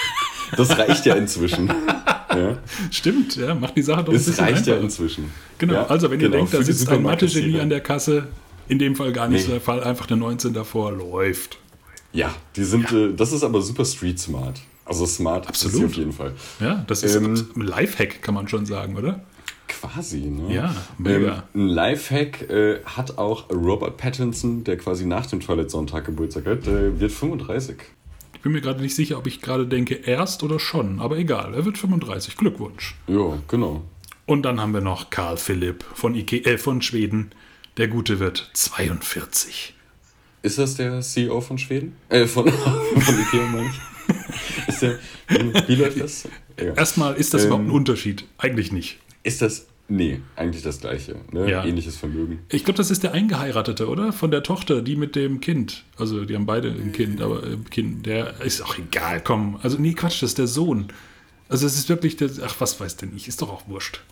das 0.56 0.78
reicht 0.78 1.04
ja 1.04 1.16
inzwischen. 1.16 1.72
Ja. 2.36 2.58
Stimmt, 2.90 3.36
ja, 3.36 3.54
macht 3.54 3.76
die 3.76 3.82
Sache 3.82 4.04
doch 4.04 4.12
ein 4.12 4.18
bisschen 4.18 4.34
reicht 4.34 4.58
einfacher. 4.58 4.76
ja 4.76 4.82
inzwischen. 4.82 5.30
Genau, 5.58 5.74
ja, 5.74 5.86
also 5.86 6.10
wenn 6.10 6.20
ihr 6.20 6.28
genau, 6.28 6.38
denkt, 6.38 6.54
da 6.54 6.62
sitzt 6.62 6.88
ein 6.88 7.02
Mathe-Genie 7.02 7.60
an 7.60 7.68
der 7.70 7.80
Kasse, 7.80 8.28
in 8.68 8.78
dem 8.78 8.96
Fall 8.96 9.12
gar 9.12 9.28
nicht 9.28 9.46
nee. 9.46 9.54
der 9.54 9.60
Fall, 9.60 9.82
einfach 9.82 10.06
der 10.06 10.16
19 10.16 10.52
davor 10.52 10.92
läuft. 10.92 11.58
Ja, 12.12 12.34
die 12.56 12.64
sind, 12.64 12.90
ja. 12.90 13.06
Äh, 13.06 13.14
das 13.14 13.32
ist 13.32 13.42
aber 13.42 13.62
super 13.62 13.84
street 13.84 14.18
smart. 14.18 14.60
Also 14.84 15.04
smart 15.04 15.46
Absolut. 15.48 15.84
auf 15.84 15.94
jeden 15.94 16.12
Fall. 16.12 16.32
Ja, 16.60 16.84
das 16.86 17.02
ist 17.02 17.14
ähm, 17.14 17.34
ein 17.56 17.60
Lifehack, 17.60 18.22
kann 18.22 18.34
man 18.34 18.48
schon 18.48 18.64
sagen, 18.64 18.96
oder? 18.96 19.20
Quasi, 19.68 20.20
ne? 20.20 20.54
Ja, 20.54 20.74
mega. 20.96 21.44
Ähm, 21.54 21.62
ein 21.62 21.68
Lifehack 21.68 22.48
äh, 22.48 22.80
hat 22.84 23.18
auch 23.18 23.50
Robert 23.50 23.98
Pattinson, 23.98 24.64
der 24.64 24.78
quasi 24.78 25.04
nach 25.04 25.26
dem 25.26 25.40
Twilight 25.40 25.70
Sonntag 25.70 26.06
Geburtstag 26.06 26.46
hat, 26.46 26.66
der 26.66 26.98
wird 26.98 27.12
35. 27.12 27.76
Ich 28.48 28.50
bin 28.50 28.62
mir 28.62 28.66
gerade 28.66 28.80
nicht 28.80 28.94
sicher, 28.94 29.18
ob 29.18 29.26
ich 29.26 29.42
gerade 29.42 29.66
denke, 29.66 29.94
erst 29.94 30.42
oder 30.42 30.58
schon, 30.58 31.00
aber 31.00 31.18
egal, 31.18 31.52
er 31.52 31.66
wird 31.66 31.76
35. 31.76 32.34
Glückwunsch. 32.34 32.94
Ja, 33.06 33.38
genau. 33.46 33.84
Und 34.24 34.44
dann 34.44 34.58
haben 34.58 34.72
wir 34.72 34.80
noch 34.80 35.10
Karl 35.10 35.36
Philipp 35.36 35.84
von, 35.92 36.14
Ike 36.14 36.46
äh, 36.46 36.56
von 36.56 36.80
Schweden. 36.80 37.32
Der 37.76 37.88
Gute 37.88 38.20
wird 38.20 38.50
42. 38.54 39.74
Ist 40.40 40.56
das 40.56 40.76
der 40.76 41.02
CEO 41.02 41.42
von 41.42 41.58
Schweden? 41.58 41.94
Äh, 42.08 42.24
von, 42.24 42.48
von 42.50 43.20
Ikea, 43.20 43.46
meine 43.48 43.68
ich. 43.68 44.78
Der, 44.80 44.98
wie 45.68 45.74
läuft 45.74 46.00
das? 46.00 46.26
Ja. 46.58 46.72
Erstmal, 46.72 47.16
ist 47.16 47.34
das 47.34 47.42
ähm, 47.42 47.48
überhaupt 47.48 47.66
ein 47.66 47.70
Unterschied? 47.70 48.24
Eigentlich 48.38 48.72
nicht. 48.72 48.98
Ist 49.24 49.42
das. 49.42 49.66
Nee, 49.90 50.20
eigentlich 50.36 50.62
das 50.62 50.80
Gleiche. 50.80 51.16
Ne? 51.32 51.50
Ja. 51.50 51.64
Ähnliches 51.64 51.96
Vermögen. 51.96 52.40
Ich 52.50 52.64
glaube, 52.64 52.76
das 52.76 52.90
ist 52.90 53.02
der 53.02 53.12
Eingeheiratete, 53.12 53.88
oder? 53.88 54.12
Von 54.12 54.30
der 54.30 54.42
Tochter, 54.42 54.82
die 54.82 54.96
mit 54.96 55.16
dem 55.16 55.40
Kind. 55.40 55.84
Also, 55.96 56.26
die 56.26 56.34
haben 56.34 56.44
beide 56.44 56.68
ein 56.68 56.92
Kind, 56.92 57.22
aber 57.22 57.42
äh, 57.42 57.56
Kind, 57.70 58.04
der 58.04 58.40
ist 58.42 58.60
auch 58.60 58.76
egal, 58.78 59.22
komm. 59.22 59.58
Also, 59.62 59.78
nee, 59.78 59.94
Quatsch, 59.94 60.22
das 60.22 60.30
ist 60.30 60.38
der 60.38 60.46
Sohn. 60.46 60.88
Also, 61.48 61.66
es 61.66 61.76
ist 61.76 61.88
wirklich 61.88 62.16
der. 62.16 62.28
Ach, 62.44 62.54
was 62.58 62.78
weiß 62.78 62.98
denn 62.98 63.16
ich? 63.16 63.28
Ist 63.28 63.40
doch 63.40 63.48
auch 63.48 63.66
wurscht. 63.66 64.02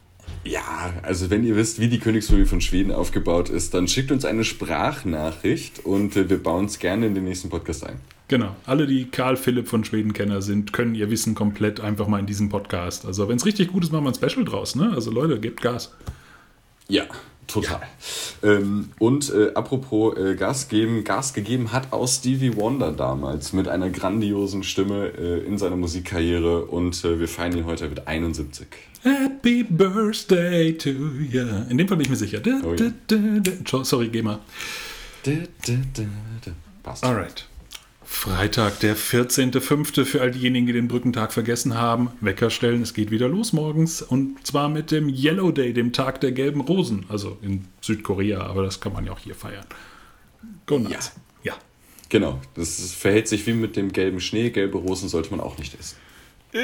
Ja, 0.44 0.92
also 1.02 1.30
wenn 1.30 1.44
ihr 1.44 1.56
wisst, 1.56 1.78
wie 1.80 1.88
die 1.88 1.98
Königsfamilie 1.98 2.46
von 2.46 2.60
Schweden 2.60 2.92
aufgebaut 2.92 3.48
ist, 3.48 3.74
dann 3.74 3.86
schickt 3.86 4.10
uns 4.10 4.24
eine 4.24 4.44
Sprachnachricht 4.44 5.84
und 5.84 6.16
äh, 6.16 6.28
wir 6.28 6.42
bauen 6.42 6.64
es 6.66 6.78
gerne 6.78 7.06
in 7.06 7.14
den 7.14 7.24
nächsten 7.24 7.48
Podcast 7.48 7.84
ein. 7.84 8.00
Genau. 8.28 8.56
Alle, 8.66 8.86
die 8.86 9.06
Karl 9.06 9.36
Philipp 9.36 9.68
von 9.68 9.84
Schwedenkenner 9.84 10.42
sind, 10.42 10.72
können 10.72 10.94
ihr 10.94 11.10
Wissen 11.10 11.34
komplett 11.34 11.80
einfach 11.80 12.08
mal 12.08 12.18
in 12.18 12.26
diesem 12.26 12.48
Podcast. 12.48 13.06
Also 13.06 13.28
wenn 13.28 13.36
es 13.36 13.46
richtig 13.46 13.72
gut 13.72 13.84
ist, 13.84 13.92
machen 13.92 14.04
wir 14.04 14.10
ein 14.10 14.14
Special 14.14 14.44
draus. 14.44 14.74
Ne? 14.74 14.92
Also 14.94 15.10
Leute, 15.10 15.38
gebt 15.38 15.62
Gas. 15.62 15.92
Ja, 16.88 17.06
Total. 17.46 17.80
Ja. 18.42 18.50
Ähm, 18.50 18.90
und 18.98 19.32
äh, 19.32 19.52
apropos 19.54 20.16
äh, 20.16 20.34
Gas 20.34 20.68
geben, 20.68 21.04
Gas 21.04 21.32
gegeben 21.32 21.72
hat 21.72 21.92
auch 21.92 22.08
Stevie 22.08 22.56
Wonder 22.56 22.92
damals 22.92 23.52
mit 23.52 23.68
einer 23.68 23.90
grandiosen 23.90 24.62
Stimme 24.62 25.12
äh, 25.16 25.46
in 25.46 25.58
seiner 25.58 25.76
Musikkarriere 25.76 26.64
und 26.64 27.04
äh, 27.04 27.20
wir 27.20 27.28
feiern 27.28 27.56
ihn 27.56 27.64
heute 27.64 27.88
mit 27.88 28.06
71. 28.06 28.66
Happy 29.02 29.62
Birthday 29.62 30.76
to 30.76 30.90
you. 30.90 31.44
In 31.68 31.78
dem 31.78 31.86
Fall 31.86 31.96
bin 31.96 32.06
ich 32.06 32.10
mir 32.10 32.16
sicher. 32.16 32.40
Oh, 32.64 32.74
ja. 32.74 33.84
Sorry, 33.84 34.08
geh 34.08 34.22
mal. 34.22 34.40
Passt. 36.82 37.04
Alright. 37.04 37.46
Freitag, 38.08 38.78
der 38.80 38.96
14.05. 38.96 40.04
für 40.04 40.20
all 40.20 40.30
diejenigen, 40.30 40.66
die 40.66 40.72
den 40.72 40.86
Brückentag 40.86 41.32
vergessen 41.32 41.74
haben. 41.74 42.10
Wecker 42.20 42.50
stellen, 42.50 42.82
es 42.82 42.94
geht 42.94 43.10
wieder 43.10 43.28
los 43.28 43.52
morgens. 43.52 44.00
Und 44.00 44.46
zwar 44.46 44.68
mit 44.68 44.92
dem 44.92 45.08
Yellow 45.08 45.50
Day, 45.50 45.72
dem 45.72 45.92
Tag 45.92 46.20
der 46.20 46.30
gelben 46.30 46.60
Rosen. 46.60 47.04
Also 47.08 47.36
in 47.42 47.64
Südkorea, 47.80 48.40
aber 48.40 48.62
das 48.62 48.80
kann 48.80 48.92
man 48.92 49.04
ja 49.04 49.12
auch 49.12 49.18
hier 49.18 49.34
feiern. 49.34 49.66
Go 50.66 50.78
nuts. 50.78 51.12
Ja. 51.42 51.52
ja. 51.52 51.58
Genau, 52.08 52.40
das 52.54 52.92
verhält 52.92 53.26
sich 53.26 53.44
wie 53.48 53.52
mit 53.52 53.74
dem 53.74 53.92
gelben 53.92 54.20
Schnee. 54.20 54.50
Gelbe 54.50 54.78
Rosen 54.78 55.08
sollte 55.08 55.32
man 55.32 55.40
auch 55.40 55.58
nicht 55.58 55.78
essen. 55.78 55.96
Äh, 56.54 56.60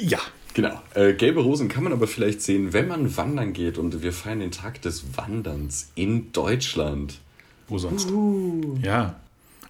ja. 0.00 0.20
Genau. 0.54 0.80
Äh, 0.94 1.12
gelbe 1.12 1.42
Rosen 1.42 1.68
kann 1.68 1.84
man 1.84 1.92
aber 1.92 2.06
vielleicht 2.06 2.40
sehen, 2.40 2.72
wenn 2.72 2.88
man 2.88 3.14
wandern 3.16 3.52
geht. 3.52 3.76
Und 3.76 4.02
wir 4.02 4.14
feiern 4.14 4.40
den 4.40 4.52
Tag 4.52 4.80
des 4.80 5.16
Wanderns 5.16 5.92
in 5.94 6.32
Deutschland. 6.32 7.18
Wo 7.68 7.76
sonst? 7.76 8.10
Uh. 8.10 8.78
Ja, 8.82 9.20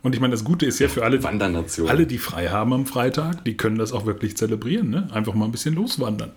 und 0.03 0.15
ich 0.15 0.21
meine, 0.21 0.33
das 0.33 0.45
Gute 0.45 0.67
ist 0.67 0.79
ja 0.79 0.89
für 0.89 1.05
alle, 1.05 1.21
alle, 1.25 2.07
die 2.07 2.19
frei 2.19 2.49
haben 2.49 2.73
am 2.73 2.87
Freitag, 2.87 3.45
die 3.45 3.57
können 3.57 3.79
das 3.79 3.93
auch 3.93 4.07
wirklich 4.07 4.37
zelebrieren. 4.37 4.91
Ne? 4.91 5.09
Einfach 5.13 5.35
mal 5.35 5.45
ein 5.45 5.53
bisschen 5.53 5.75
loswandern. 5.75 6.33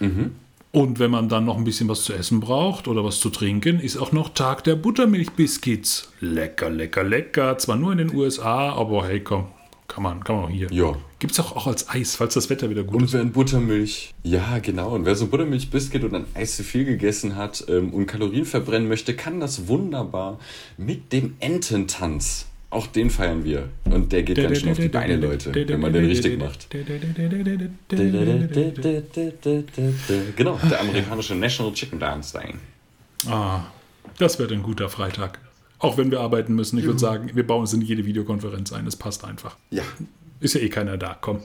Mhm. 0.00 0.32
Und 0.70 0.98
wenn 0.98 1.10
man 1.10 1.28
dann 1.28 1.46
noch 1.46 1.56
ein 1.56 1.64
bisschen 1.64 1.88
was 1.88 2.04
zu 2.04 2.12
essen 2.12 2.40
braucht 2.40 2.88
oder 2.88 3.02
was 3.02 3.20
zu 3.20 3.30
trinken, 3.30 3.80
ist 3.80 3.96
auch 3.96 4.12
noch 4.12 4.34
Tag 4.34 4.64
der 4.64 4.76
Buttermilchbiscuits. 4.76 6.12
Lecker, 6.20 6.68
lecker, 6.68 7.04
lecker. 7.04 7.56
Zwar 7.56 7.76
nur 7.76 7.92
in 7.92 7.98
den 7.98 8.14
USA, 8.14 8.72
aber 8.72 9.06
hey, 9.06 9.20
komm, 9.20 9.46
kann 9.86 10.02
man, 10.02 10.22
kann 10.22 10.36
man 10.36 10.44
auch 10.44 10.50
hier. 10.50 10.68
Ja. 10.70 10.94
Gibt 11.18 11.32
es 11.32 11.40
auch, 11.40 11.56
auch 11.56 11.66
als 11.66 11.88
Eis, 11.88 12.16
falls 12.16 12.34
das 12.34 12.50
Wetter 12.50 12.68
wieder 12.68 12.84
gut 12.84 12.96
und 12.96 13.04
ist. 13.04 13.14
Und 13.14 13.18
wer 13.18 13.26
ein 13.26 13.32
Buttermilch, 13.32 14.14
ja 14.22 14.58
genau, 14.58 14.94
und 14.94 15.06
wer 15.06 15.16
so 15.16 15.26
Buttermilchbiscuit 15.28 16.04
und 16.04 16.14
ein 16.14 16.26
Eis 16.34 16.56
zu 16.56 16.62
viel 16.62 16.84
gegessen 16.84 17.34
hat 17.34 17.64
ähm, 17.68 17.94
und 17.94 18.06
Kalorien 18.06 18.44
verbrennen 18.44 18.88
möchte, 18.88 19.16
kann 19.16 19.40
das 19.40 19.68
wunderbar 19.68 20.38
mit 20.76 21.12
dem 21.12 21.34
Ententanz 21.40 22.47
auch 22.70 22.86
den 22.86 23.10
feiern 23.10 23.44
wir. 23.44 23.68
Und 23.84 24.12
der 24.12 24.22
geht 24.22 24.36
ganz 24.36 24.60
schön 24.60 24.70
auf 24.70 24.78
die 24.78 24.88
Beine, 24.88 25.16
Leute, 25.16 25.54
wenn 25.54 25.80
man 25.80 25.92
den 25.92 26.04
richtig 26.06 26.38
macht. 26.38 26.68
Genau, 30.36 30.60
der 30.70 30.80
amerikanische 30.80 31.34
National 31.34 31.72
Chicken 31.72 31.98
Dance 31.98 32.38
Day. 32.38 32.54
Ah, 33.26 33.62
das 34.18 34.38
wird 34.38 34.52
ein 34.52 34.62
guter 34.62 34.88
Freitag. 34.88 35.38
Auch 35.78 35.96
wenn 35.96 36.10
wir 36.10 36.20
arbeiten 36.20 36.54
müssen. 36.54 36.78
Ich 36.78 36.84
würde 36.84 36.98
sagen, 36.98 37.30
wir 37.34 37.46
bauen 37.46 37.64
es 37.64 37.72
in 37.72 37.82
jede 37.82 38.04
Videokonferenz 38.04 38.72
ein. 38.72 38.86
Es 38.86 38.96
passt 38.96 39.24
einfach. 39.24 39.56
Ja. 39.70 39.84
Ist 40.40 40.54
ja 40.54 40.60
eh 40.60 40.68
keiner 40.68 40.96
da, 40.96 41.16
komm. 41.20 41.40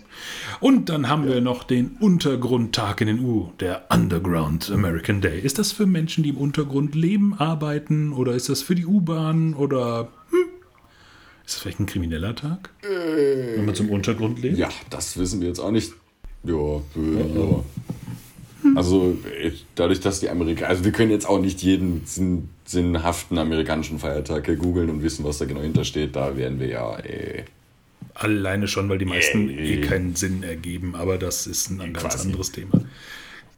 Und 0.60 0.90
dann 0.90 1.10
haben 1.10 1.28
wir 1.28 1.42
noch 1.42 1.64
den 1.64 1.98
Untergrundtag 2.00 3.02
in 3.02 3.08
den 3.08 3.20
U, 3.22 3.52
der 3.60 3.86
Underground 3.90 4.70
American 4.72 5.20
Day. 5.20 5.40
Ist 5.40 5.58
das 5.58 5.72
für 5.72 5.88
Menschen, 5.88 6.24
die 6.24 6.30
im 6.30 6.38
Untergrund 6.38 6.94
leben, 6.94 7.34
arbeiten 7.34 8.14
oder 8.14 8.34
ist 8.34 8.50
das 8.50 8.62
für 8.62 8.76
die 8.76 8.86
U-Bahn 8.86 9.56
oder 9.56 10.10
ist 11.46 11.56
das 11.56 11.62
vielleicht 11.62 11.80
ein 11.80 11.86
krimineller 11.86 12.36
Tag? 12.36 12.70
Äh, 12.84 13.58
Wenn 13.58 13.66
man 13.66 13.76
zum 13.76 13.90
Untergrund 13.90 14.42
lebt? 14.42 14.58
Ja, 14.58 14.70
das 14.90 15.18
wissen 15.18 15.42
wir 15.42 15.48
jetzt 15.50 15.60
auch 15.60 15.72
nicht. 15.72 15.94
Ja, 16.44 16.78
äh, 16.96 17.36
ja. 17.36 17.64
Also 18.76 19.18
dadurch, 19.76 20.00
dass 20.00 20.22
die 20.22 20.30
Amerikaner, 20.30 20.70
also 20.70 20.86
wir 20.86 20.92
können 20.92 21.12
jetzt 21.12 21.28
auch 21.28 21.40
nicht 21.40 21.62
jeden 21.62 22.06
sinn, 22.06 22.50
sinnhaften 22.66 23.38
amerikanischen 23.38 24.00
Feiertag 24.00 24.46
googeln 24.58 24.90
und 24.90 25.04
wissen, 25.04 25.26
was 25.26 25.38
da 25.38 25.46
genau 25.46 25.62
hintersteht. 25.62 26.16
Da 26.16 26.38
wären 26.38 26.60
wir 26.60 26.68
ja 26.68 26.98
äh, 27.00 27.44
alleine 28.14 28.68
schon, 28.68 28.88
weil 28.90 28.98
die 28.98 29.06
meisten 29.06 29.50
äh, 29.50 29.74
eh 29.74 29.82
keinen 29.82 30.16
Sinn 30.16 30.44
ergeben. 30.44 30.96
Aber 30.96 31.18
das 31.18 31.46
ist 31.46 31.70
ein 31.70 31.80
ganz 31.94 32.16
quasi. 32.16 32.28
anderes 32.28 32.52
Thema. 32.52 32.82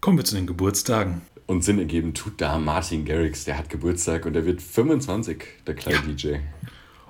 Kommen 0.02 0.18
wir 0.18 0.26
zu 0.26 0.36
den 0.36 0.48
Geburtstagen. 0.48 1.22
Und 1.48 1.64
Sinn 1.64 1.78
ergeben 1.78 2.16
tut 2.16 2.42
da 2.42 2.58
Martin 2.58 3.06
Garrix, 3.06 3.46
der 3.46 3.60
hat 3.60 3.70
Geburtstag 3.70 4.26
und 4.26 4.34
der 4.34 4.48
wird 4.48 4.64
25, 4.64 5.44
der 5.68 5.76
kleine 5.76 5.98
ja. 5.98 6.14
DJ. 6.14 6.36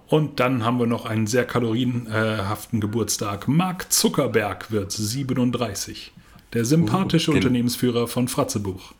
Und 0.07 0.39
dann 0.39 0.63
haben 0.63 0.79
wir 0.79 0.85
noch 0.85 1.05
einen 1.05 1.27
sehr 1.27 1.45
kalorienhaften 1.45 2.79
Geburtstag. 2.79 3.47
Mark 3.47 3.91
Zuckerberg 3.91 4.71
wird 4.71 4.91
37. 4.91 6.11
Der 6.53 6.63
sympathische 6.63 7.31
uh, 7.31 7.33
Unternehmensführer 7.33 8.07
von 8.07 8.27
Fratzebuch. 8.27 8.93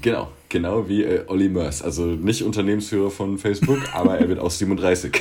Genau, 0.00 0.32
genau 0.48 0.88
wie 0.88 1.04
äh, 1.04 1.24
Olli 1.26 1.48
Mörs. 1.48 1.82
Also 1.82 2.06
nicht 2.06 2.42
Unternehmensführer 2.42 3.10
von 3.10 3.38
Facebook, 3.38 3.78
aber 3.92 4.18
er 4.18 4.28
wird 4.28 4.38
auch 4.38 4.50
37. 4.50 5.20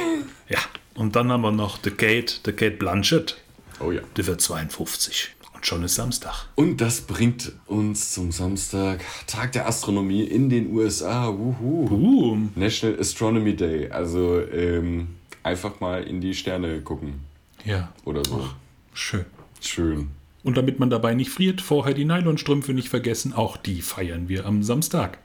Ja, 0.50 0.60
und 0.96 1.16
dann 1.16 1.32
haben 1.32 1.42
wir 1.42 1.52
noch 1.52 1.80
The 1.84 1.92
Kate, 1.92 2.34
The 2.46 2.52
Kate 2.52 2.78
Blanchett. 2.78 3.38
Oh 3.80 3.92
ja. 3.92 4.02
Der 4.16 4.28
wird 4.28 4.42
52. 4.42 5.36
Und 5.62 5.68
schon 5.68 5.84
ist 5.84 5.94
Samstag. 5.94 6.34
Und 6.56 6.82
das 6.82 7.02
bringt 7.02 7.52
uns 7.68 8.14
zum 8.14 8.32
Samstag, 8.32 9.02
Tag 9.28 9.52
der 9.52 9.68
Astronomie 9.68 10.24
in 10.24 10.50
den 10.50 10.74
USA. 10.74 11.28
Wuhu. 11.28 11.86
Boom. 11.86 12.50
National 12.56 13.00
Astronomy 13.00 13.56
Day. 13.56 13.88
Also 13.92 14.42
ähm, 14.42 15.10
einfach 15.44 15.80
mal 15.80 16.04
in 16.04 16.20
die 16.20 16.34
Sterne 16.34 16.82
gucken. 16.82 17.20
Ja. 17.64 17.94
Oder 18.06 18.26
so. 18.26 18.44
Ach, 18.44 18.56
schön. 18.96 19.26
Schön. 19.60 20.08
Und 20.44 20.58
damit 20.58 20.80
man 20.80 20.90
dabei 20.90 21.14
nicht 21.14 21.30
friert, 21.30 21.62
vorher 21.62 21.94
die 21.94 22.06
Nylonstrümpfe 22.06 22.74
nicht 22.74 22.90
vergessen. 22.90 23.32
Auch 23.32 23.56
die 23.56 23.84
feiern 23.84 24.30
wir 24.30 24.48
am 24.48 24.64
Samstag. 24.64 25.20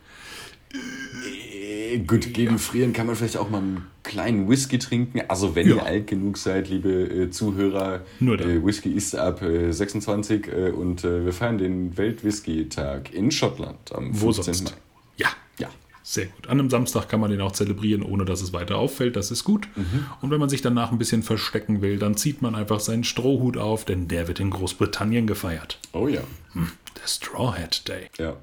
Gut, 2.06 2.32
gegen. 2.32 2.58
Frieren 2.58 2.92
kann 2.92 3.06
man 3.06 3.16
vielleicht 3.16 3.36
auch 3.36 3.50
mal 3.50 3.58
einen 3.58 3.86
kleinen 4.02 4.48
Whisky 4.48 4.78
trinken. 4.78 5.20
Also 5.28 5.54
wenn 5.54 5.68
ja. 5.68 5.76
ihr 5.76 5.86
alt 5.86 6.06
genug 6.06 6.38
seid, 6.38 6.68
liebe 6.68 6.90
äh, 6.90 7.30
Zuhörer, 7.30 8.02
Nur 8.20 8.40
äh, 8.40 8.64
Whisky 8.64 8.92
ist 8.92 9.14
ab 9.14 9.42
äh, 9.42 9.72
26 9.72 10.48
äh, 10.48 10.70
und 10.70 11.04
äh, 11.04 11.24
wir 11.24 11.32
feiern 11.32 11.58
den 11.58 11.96
Weltwhisky-Tag 11.96 13.12
in 13.12 13.30
Schottland 13.30 13.92
am 13.92 14.12
Wo 14.20 14.32
15. 14.32 14.44
Sonst? 14.44 14.64
Mai. 14.64 14.76
Ja. 15.16 15.28
Ja. 15.58 15.68
Sehr 16.02 16.26
gut. 16.26 16.46
An 16.46 16.60
einem 16.60 16.70
Samstag 16.70 17.08
kann 17.08 17.20
man 17.20 17.30
den 17.30 17.40
auch 17.40 17.52
zelebrieren, 17.52 18.02
ohne 18.02 18.24
dass 18.24 18.40
es 18.40 18.52
weiter 18.52 18.78
auffällt. 18.78 19.16
Das 19.16 19.30
ist 19.30 19.44
gut. 19.44 19.68
Mhm. 19.74 20.06
Und 20.20 20.30
wenn 20.30 20.38
man 20.38 20.48
sich 20.48 20.62
danach 20.62 20.92
ein 20.92 20.98
bisschen 20.98 21.22
verstecken 21.22 21.82
will, 21.82 21.98
dann 21.98 22.16
zieht 22.16 22.42
man 22.42 22.54
einfach 22.54 22.80
seinen 22.80 23.04
Strohhut 23.04 23.56
auf, 23.56 23.84
denn 23.84 24.06
der 24.08 24.28
wird 24.28 24.40
in 24.40 24.50
Großbritannien 24.50 25.26
gefeiert. 25.26 25.80
Oh 25.92 26.06
ja. 26.06 26.20
Hm, 26.52 26.70
der 26.96 27.08
Straw 27.08 27.58
Hat 27.58 27.88
Day. 27.88 28.08
Ja. 28.18 28.36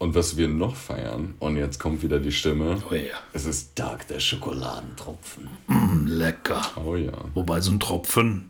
Und 0.00 0.14
was 0.14 0.38
wir 0.38 0.48
noch 0.48 0.76
feiern, 0.76 1.34
und 1.40 1.58
jetzt 1.58 1.78
kommt 1.78 2.02
wieder 2.02 2.18
die 2.18 2.32
Stimme. 2.32 2.82
Oh 2.90 2.94
ja. 2.94 3.18
Es 3.34 3.44
ist 3.44 3.76
Tag 3.76 4.08
der 4.08 4.18
Schokoladentropfen. 4.18 5.46
Mm, 5.66 6.06
lecker. 6.06 6.62
Oh 6.82 6.96
ja. 6.96 7.12
Wobei 7.34 7.60
so 7.60 7.70
ein 7.70 7.80
Tropfen, 7.80 8.48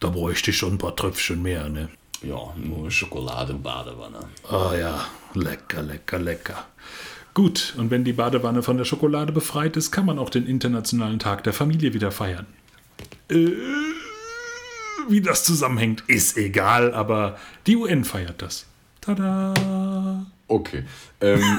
da 0.00 0.08
bräuchte 0.08 0.50
ich 0.50 0.58
schon 0.58 0.72
ein 0.72 0.78
paar 0.78 0.96
Tröpfchen 0.96 1.40
mehr, 1.40 1.68
ne? 1.68 1.88
Ja, 2.20 2.52
nur 2.56 2.90
Schokoladenbadewanne. 2.90 4.18
Oh 4.50 4.72
ja, 4.76 5.06
lecker, 5.34 5.82
lecker, 5.84 6.18
lecker. 6.18 6.66
Gut, 7.32 7.74
und 7.78 7.92
wenn 7.92 8.02
die 8.02 8.12
Badewanne 8.12 8.64
von 8.64 8.76
der 8.76 8.84
Schokolade 8.84 9.30
befreit 9.30 9.76
ist, 9.76 9.92
kann 9.92 10.04
man 10.04 10.18
auch 10.18 10.30
den 10.30 10.48
Internationalen 10.48 11.20
Tag 11.20 11.44
der 11.44 11.52
Familie 11.52 11.94
wieder 11.94 12.10
feiern. 12.10 12.46
Äh, 13.28 13.50
wie 15.08 15.20
das 15.20 15.44
zusammenhängt, 15.44 16.02
ist 16.08 16.36
egal, 16.36 16.92
aber 16.92 17.38
die 17.68 17.76
UN 17.76 18.02
feiert 18.02 18.42
das. 18.42 18.66
Tada! 19.00 19.54
Okay. 20.52 20.82
Ähm, 21.22 21.40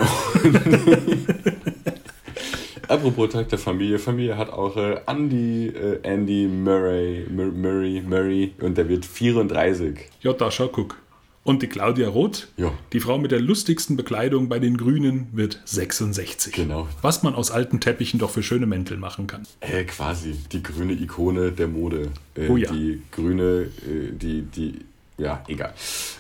Apropos 2.88 3.30
Tag 3.32 3.50
der 3.50 3.58
Familie. 3.58 3.98
Familie 3.98 4.38
hat 4.38 4.52
auch 4.52 4.78
äh, 4.78 5.02
Andy, 5.08 5.70
äh, 5.70 6.00
Andy 6.04 6.48
Murray, 6.48 7.26
Murray, 7.28 8.02
Murray 8.02 8.54
und 8.62 8.78
der 8.78 8.88
wird 8.88 9.04
34. 9.04 9.98
Ja, 10.22 10.34
da 10.34 10.52
schau, 10.52 10.68
guck. 10.68 10.98
Und 11.44 11.64
die 11.64 11.68
Claudia 11.68 12.08
Roth, 12.08 12.50
ja. 12.56 12.72
die 12.94 13.00
Frau 13.00 13.18
mit 13.18 13.32
der 13.32 13.42
lustigsten 13.42 13.98
Bekleidung 13.98 14.48
bei 14.48 14.60
den 14.60 14.78
Grünen, 14.78 15.28
wird 15.34 15.60
66. 15.66 16.54
Genau. 16.54 16.88
Was 17.02 17.24
man 17.24 17.34
aus 17.34 17.50
alten 17.50 17.80
Teppichen 17.80 18.20
doch 18.20 18.30
für 18.30 18.44
schöne 18.44 18.68
Mäntel 18.68 18.98
machen 18.98 19.26
kann. 19.26 19.48
Äh, 19.60 19.86
quasi. 19.86 20.36
Die 20.52 20.62
grüne 20.62 20.94
Ikone 20.94 21.52
der 21.52 21.68
Mode. 21.68 22.12
Äh, 22.36 22.48
oh 22.48 22.58
ja. 22.58 22.72
Die 22.72 23.02
grüne, 23.12 23.72
äh, 23.88 24.12
die, 24.12 24.44
die 24.44 24.86
ja, 25.18 25.44
egal. 25.48 25.74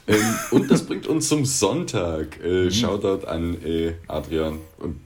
Ähm, 0.07 0.35
und 0.51 0.69
das 0.69 0.85
bringt 0.85 1.07
uns 1.07 1.27
zum 1.27 1.45
Sonntag. 1.45 2.39
Äh, 2.43 2.65
mhm. 2.65 2.71
Shoutout 2.71 3.25
an 3.27 3.57
äh, 3.63 3.95
Adrian. 4.07 4.59
Und 4.77 4.99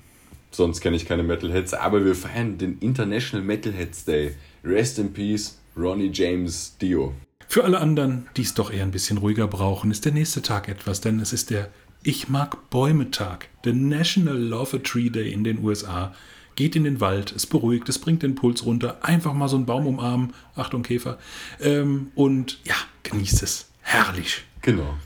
sonst 0.51 0.81
kenne 0.81 0.95
ich 0.95 1.05
keine 1.05 1.23
Metalheads, 1.23 1.73
aber 1.73 2.03
wir 2.03 2.15
feiern 2.15 2.57
den 2.57 2.79
International 2.79 3.45
Metalheads 3.45 4.05
Day. 4.05 4.35
Rest 4.63 4.99
in 4.99 5.13
Peace, 5.13 5.57
Ronnie 5.77 6.11
James 6.11 6.75
Dio. 6.81 7.13
Für 7.47 7.63
alle 7.63 7.79
anderen, 7.79 8.27
die 8.35 8.41
es 8.41 8.53
doch 8.53 8.71
eher 8.71 8.83
ein 8.83 8.91
bisschen 8.91 9.19
ruhiger 9.19 9.47
brauchen, 9.47 9.89
ist 9.89 10.03
der 10.03 10.11
nächste 10.11 10.41
Tag 10.41 10.67
etwas, 10.67 10.99
denn 10.99 11.19
es 11.21 11.31
ist 11.31 11.49
der 11.49 11.69
Ich 12.03 12.27
mag 12.27 12.69
Bäume 12.69 13.09
Tag, 13.09 13.47
der 13.63 13.73
National 13.73 14.37
Love 14.37 14.77
a 14.77 14.79
Tree 14.79 15.09
Day 15.09 15.31
in 15.31 15.45
den 15.45 15.63
USA. 15.63 16.13
Geht 16.55 16.75
in 16.75 16.83
den 16.83 16.99
Wald, 16.99 17.31
es 17.33 17.45
beruhigt, 17.45 17.87
es 17.87 17.99
bringt 17.99 18.23
den 18.23 18.35
Puls 18.35 18.65
runter, 18.65 18.97
einfach 19.05 19.33
mal 19.33 19.47
so 19.47 19.55
einen 19.55 19.65
Baum 19.65 19.87
umarmen, 19.87 20.33
Achtung 20.55 20.83
Käfer, 20.83 21.19
ähm, 21.61 22.11
und 22.15 22.59
ja, 22.65 22.75
genießt 23.03 23.43
es. 23.43 23.69
Herrlich. 23.87 24.43
Genau. 24.63 24.97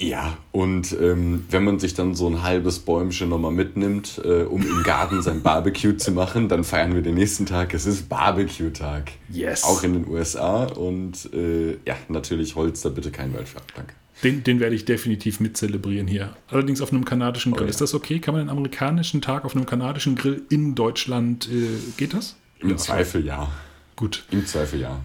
Ja, 0.00 0.36
und 0.50 0.96
ähm, 1.00 1.44
wenn 1.48 1.62
man 1.62 1.78
sich 1.78 1.94
dann 1.94 2.16
so 2.16 2.28
ein 2.28 2.42
halbes 2.42 2.80
Bäumchen 2.80 3.28
nochmal 3.28 3.52
mitnimmt, 3.52 4.20
äh, 4.24 4.42
um 4.42 4.62
im 4.62 4.82
Garten 4.82 5.22
sein 5.22 5.42
Barbecue 5.42 5.96
zu 5.96 6.10
machen, 6.10 6.48
dann 6.48 6.64
feiern 6.64 6.94
wir 6.94 7.02
den 7.02 7.14
nächsten 7.14 7.46
Tag. 7.46 7.74
Es 7.74 7.86
ist 7.86 8.08
Barbecue-Tag. 8.08 9.12
Yes. 9.28 9.62
Auch 9.62 9.84
in 9.84 9.92
den 9.92 10.08
USA. 10.08 10.64
Und 10.64 11.32
äh, 11.32 11.78
ja, 11.86 11.96
natürlich 12.08 12.56
Holz, 12.56 12.80
da 12.80 12.88
bitte 12.88 13.12
kein 13.12 13.32
Wald 13.32 13.48
für 13.48 13.58
ab. 13.58 13.72
Danke. 13.76 13.94
Den, 14.24 14.42
den 14.42 14.58
werde 14.58 14.74
ich 14.74 14.84
definitiv 14.84 15.38
mit 15.38 15.56
zelebrieren 15.56 16.08
hier. 16.08 16.36
Allerdings 16.48 16.80
auf 16.80 16.92
einem 16.92 17.04
kanadischen 17.04 17.52
Grill. 17.52 17.62
Oh 17.62 17.66
ja. 17.66 17.70
Ist 17.70 17.80
das 17.80 17.94
okay? 17.94 18.18
Kann 18.18 18.34
man 18.34 18.40
einen 18.40 18.50
amerikanischen 18.50 19.22
Tag 19.22 19.44
auf 19.44 19.54
einem 19.54 19.66
kanadischen 19.66 20.16
Grill 20.16 20.42
in 20.48 20.74
Deutschland, 20.74 21.48
äh, 21.48 21.68
geht 21.96 22.14
das? 22.14 22.34
Im 22.58 22.76
Zweifel 22.76 23.24
ja. 23.24 23.52
Gut. 23.94 24.24
Im 24.32 24.44
Zweifel 24.46 24.80
ja. 24.80 25.00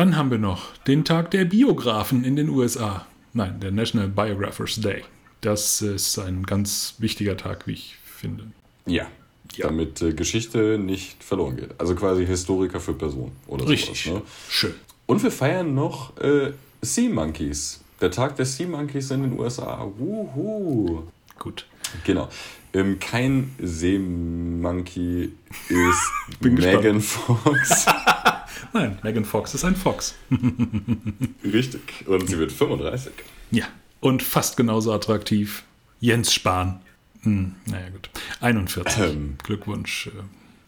Dann 0.00 0.16
haben 0.16 0.30
wir 0.30 0.38
noch 0.38 0.74
den 0.86 1.04
Tag 1.04 1.30
der 1.30 1.44
Biografen 1.44 2.24
in 2.24 2.34
den 2.34 2.48
USA. 2.48 3.04
Nein, 3.34 3.60
der 3.60 3.70
National 3.70 4.08
Biographers 4.08 4.76
Day. 4.76 5.04
Das 5.42 5.82
ist 5.82 6.18
ein 6.18 6.44
ganz 6.44 6.94
wichtiger 6.96 7.36
Tag, 7.36 7.66
wie 7.66 7.72
ich 7.72 7.96
finde. 8.02 8.44
Ja. 8.86 9.08
Ja. 9.56 9.66
Damit 9.66 10.00
äh, 10.00 10.14
Geschichte 10.14 10.78
nicht 10.78 11.22
verloren 11.22 11.56
geht. 11.58 11.78
Also 11.78 11.94
quasi 11.94 12.24
Historiker 12.24 12.80
für 12.80 12.94
Personen 12.94 13.32
oder 13.46 13.68
Richtig. 13.68 14.04
sowas. 14.04 14.22
Ne? 14.22 14.26
Schön. 14.48 14.74
Und 15.04 15.22
wir 15.22 15.30
feiern 15.30 15.74
noch 15.74 16.16
äh, 16.16 16.54
Sea 16.80 17.10
Monkeys. 17.10 17.82
Der 18.00 18.10
Tag 18.10 18.36
der 18.36 18.46
Sea 18.46 18.68
Monkeys 18.68 19.10
in 19.10 19.20
den 19.20 19.38
USA. 19.38 19.86
Wuhu. 19.98 21.02
Gut. 21.38 21.66
Genau. 22.04 22.30
Ähm, 22.72 22.98
kein 23.00 23.54
Seemonkey 23.58 25.32
ist. 25.68 26.40
Megan 26.40 27.02
Fox. 27.02 27.86
Nein, 28.72 28.98
Megan 29.02 29.24
Fox 29.24 29.54
ist 29.54 29.64
ein 29.64 29.76
Fox. 29.76 30.14
Richtig. 31.44 32.06
Und 32.06 32.28
sie 32.28 32.38
wird 32.38 32.52
35. 32.52 33.12
Ja. 33.50 33.66
Und 34.00 34.22
fast 34.22 34.56
genauso 34.56 34.92
attraktiv. 34.92 35.64
Jens 36.00 36.32
Spahn. 36.32 36.80
Hm, 37.22 37.54
naja, 37.66 37.88
gut. 37.90 38.10
41. 38.40 38.98
Ähm. 39.02 39.36
Glückwunsch. 39.42 40.06
äh, 40.08 40.10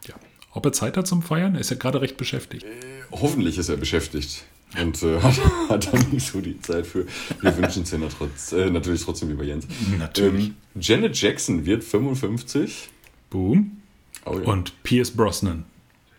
Ja. 0.09 0.15
Ob 0.53 0.67
er 0.67 0.73
Zeit 0.73 0.97
hat 0.97 1.07
zum 1.07 1.23
Feiern? 1.23 1.55
Er 1.55 1.61
ist 1.61 1.71
ja 1.71 1.77
gerade 1.77 2.01
recht 2.01 2.17
beschäftigt. 2.17 2.67
Hoffentlich 3.11 3.57
ist 3.59 3.69
er 3.69 3.77
beschäftigt. 3.77 4.45
Und 4.79 5.03
äh, 5.03 5.21
hat, 5.23 5.39
hat 5.69 5.93
dann 5.93 6.11
nicht 6.11 6.27
so 6.27 6.41
die 6.41 6.61
Zeit 6.61 6.87
für. 6.87 7.07
Wir 7.41 7.57
wünschen 7.57 7.83
es 7.85 7.91
ja 7.91 7.99
trotz, 8.17 8.53
äh, 8.53 8.71
natürlich 8.71 9.03
trotzdem 9.05 9.29
lieber 9.31 9.45
Jens. 9.45 9.67
Natürlich. 9.99 10.49
Ähm, 10.49 10.55
Janet 10.81 11.21
Jackson 11.21 11.65
wird 11.65 11.85
55. 11.85 12.89
Boom. 13.31 13.79
Oh 14.25 14.39
ja. 14.39 14.45
Und 14.45 14.83
Pierce 14.83 15.11
Brosnan, 15.11 15.65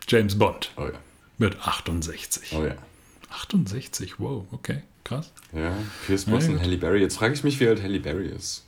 James 0.07 0.37
Bond, 0.37 0.71
oh 0.77 0.81
ja. 0.85 0.91
Wird 1.37 1.57
68. 1.65 2.55
Oh 2.57 2.65
ja. 2.65 2.75
68, 3.29 4.19
wow, 4.19 4.45
okay, 4.51 4.83
krass. 5.03 5.31
Ja, 5.53 5.75
Pierce 6.05 6.25
Brosnan, 6.25 6.53
gut. 6.53 6.61
Halle 6.61 6.77
Berry. 6.77 7.01
Jetzt 7.01 7.17
frage 7.17 7.33
ich 7.33 7.43
mich, 7.43 7.59
wie 7.59 7.67
alt 7.67 7.81
Halle 7.81 7.99
Berry 7.99 8.27
ist. 8.27 8.63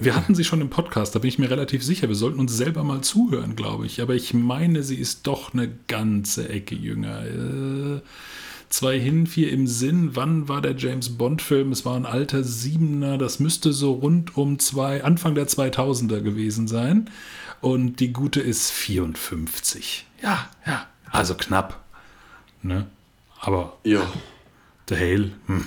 Wir 0.00 0.14
hatten 0.14 0.34
sie 0.36 0.44
schon 0.44 0.60
im 0.60 0.70
Podcast, 0.70 1.14
da 1.14 1.18
bin 1.18 1.28
ich 1.28 1.40
mir 1.40 1.50
relativ 1.50 1.82
sicher. 1.82 2.06
Wir 2.08 2.14
sollten 2.14 2.38
uns 2.38 2.56
selber 2.56 2.84
mal 2.84 3.00
zuhören, 3.00 3.56
glaube 3.56 3.86
ich. 3.86 4.00
Aber 4.00 4.14
ich 4.14 4.32
meine, 4.32 4.84
sie 4.84 4.94
ist 4.94 5.26
doch 5.26 5.52
eine 5.52 5.68
ganze 5.88 6.48
Ecke 6.48 6.76
jünger. 6.76 7.24
Äh, 7.24 8.00
zwei 8.68 8.98
hin, 8.98 9.26
vier 9.26 9.50
im 9.50 9.66
Sinn. 9.66 10.10
Wann 10.14 10.46
war 10.48 10.60
der 10.62 10.76
James 10.76 11.18
Bond-Film? 11.18 11.72
Es 11.72 11.84
war 11.84 11.96
ein 11.96 12.06
alter 12.06 12.44
Siebener. 12.44 13.18
Das 13.18 13.40
müsste 13.40 13.72
so 13.72 13.94
rund 13.94 14.36
um 14.36 14.60
zwei, 14.60 15.02
Anfang 15.02 15.34
der 15.34 15.48
2000er 15.48 16.20
gewesen 16.20 16.68
sein. 16.68 17.10
Und 17.60 17.96
die 18.00 18.12
gute 18.12 18.40
ist 18.40 18.70
54. 18.70 20.06
Ja, 20.22 20.48
ja, 20.66 20.86
also 21.10 21.34
knapp. 21.34 21.84
Ne? 22.62 22.86
Aber 23.40 23.78
Ja, 23.84 24.12
The 24.88 24.96
Hale, 24.96 25.32
hm. 25.46 25.66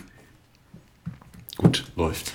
gut. 1.57 1.85
läuft. 1.95 2.33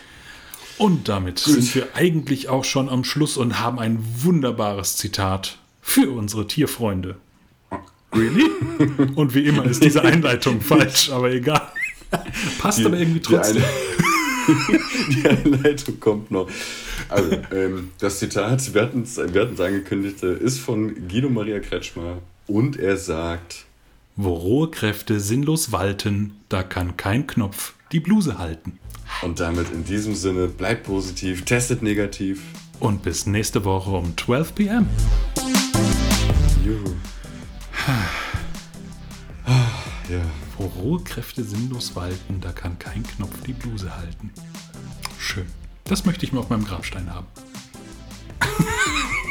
Und 0.79 1.09
damit 1.09 1.39
sind 1.39 1.75
wir 1.75 1.89
eigentlich 1.95 2.49
auch 2.49 2.65
schon 2.65 2.89
am 2.89 3.03
Schluss 3.03 3.37
und 3.39 3.61
haben 3.61 3.79
ein 3.79 3.99
wunderbares 4.23 4.97
Zitat 4.97 5.59
für 5.81 6.11
unsere 6.11 6.47
Tierfreunde. 6.47 7.17
Really? 8.13 8.45
Und 9.15 9.35
wie 9.35 9.47
immer 9.47 9.65
ist 9.65 9.83
diese 9.83 10.03
Einleitung 10.03 10.61
falsch, 10.61 11.11
aber 11.11 11.31
egal. 11.31 11.71
Passt 12.59 12.85
aber 12.85 12.97
irgendwie 12.99 13.21
trotzdem. 13.21 13.63
Die, 14.47 14.55
Eine, 14.55 14.81
die 15.11 15.29
Einleitung 15.29 16.01
kommt 16.01 16.31
noch. 16.31 16.49
Also, 17.09 17.37
ähm, 17.53 17.91
das 17.99 18.19
Zitat, 18.19 18.75
wir 18.75 18.83
hatten 18.83 19.03
es 19.03 19.19
angekündigt, 19.19 20.23
äh, 20.23 20.37
ist 20.37 20.59
von 20.59 21.09
Guido 21.09 21.29
Maria 21.29 21.61
Kretschmer 21.61 22.19
und 22.47 22.77
er 22.79 22.97
sagt: 22.97 23.65
Wo 24.17 24.33
rohe 24.35 24.71
Kräfte 24.71 25.21
sinnlos 25.21 25.73
walten, 25.73 26.35
da 26.49 26.63
kann 26.63 26.97
kein 26.97 27.27
Knopf 27.27 27.75
die 27.93 28.01
Bluse 28.01 28.39
halten. 28.39 28.79
Und 29.23 29.41
damit 29.41 29.71
in 29.73 29.85
diesem 29.85 30.15
Sinne, 30.15 30.49
bleibt 30.49 30.85
positiv, 30.85 31.45
testet 31.45 31.83
negativ. 31.83 32.43
Und 32.81 33.03
bis 33.03 33.27
nächste 33.27 33.65
Woche 33.65 33.91
um 33.91 34.17
12 34.17 34.55
p.m. 34.55 34.89
Juhu. 36.65 36.95
Ah, 39.47 39.69
Ja. 40.11 40.21
Wo 40.59 40.67
rohe 40.67 41.03
Kräfte 41.05 41.45
sinnlos 41.45 41.95
walten, 41.97 42.41
da 42.41 42.51
kann 42.51 42.79
kein 42.79 43.03
Knopf 43.03 43.43
die 43.47 43.53
Bluse 43.53 43.95
halten. 43.95 44.33
Schön. 45.19 45.47
Das 45.89 46.05
möchte 46.05 46.27
ich 46.27 46.33
mir 46.33 46.41
auf 46.41 46.51
meinem 46.51 46.65
Grabstein 46.65 47.09
haben. 47.13 47.27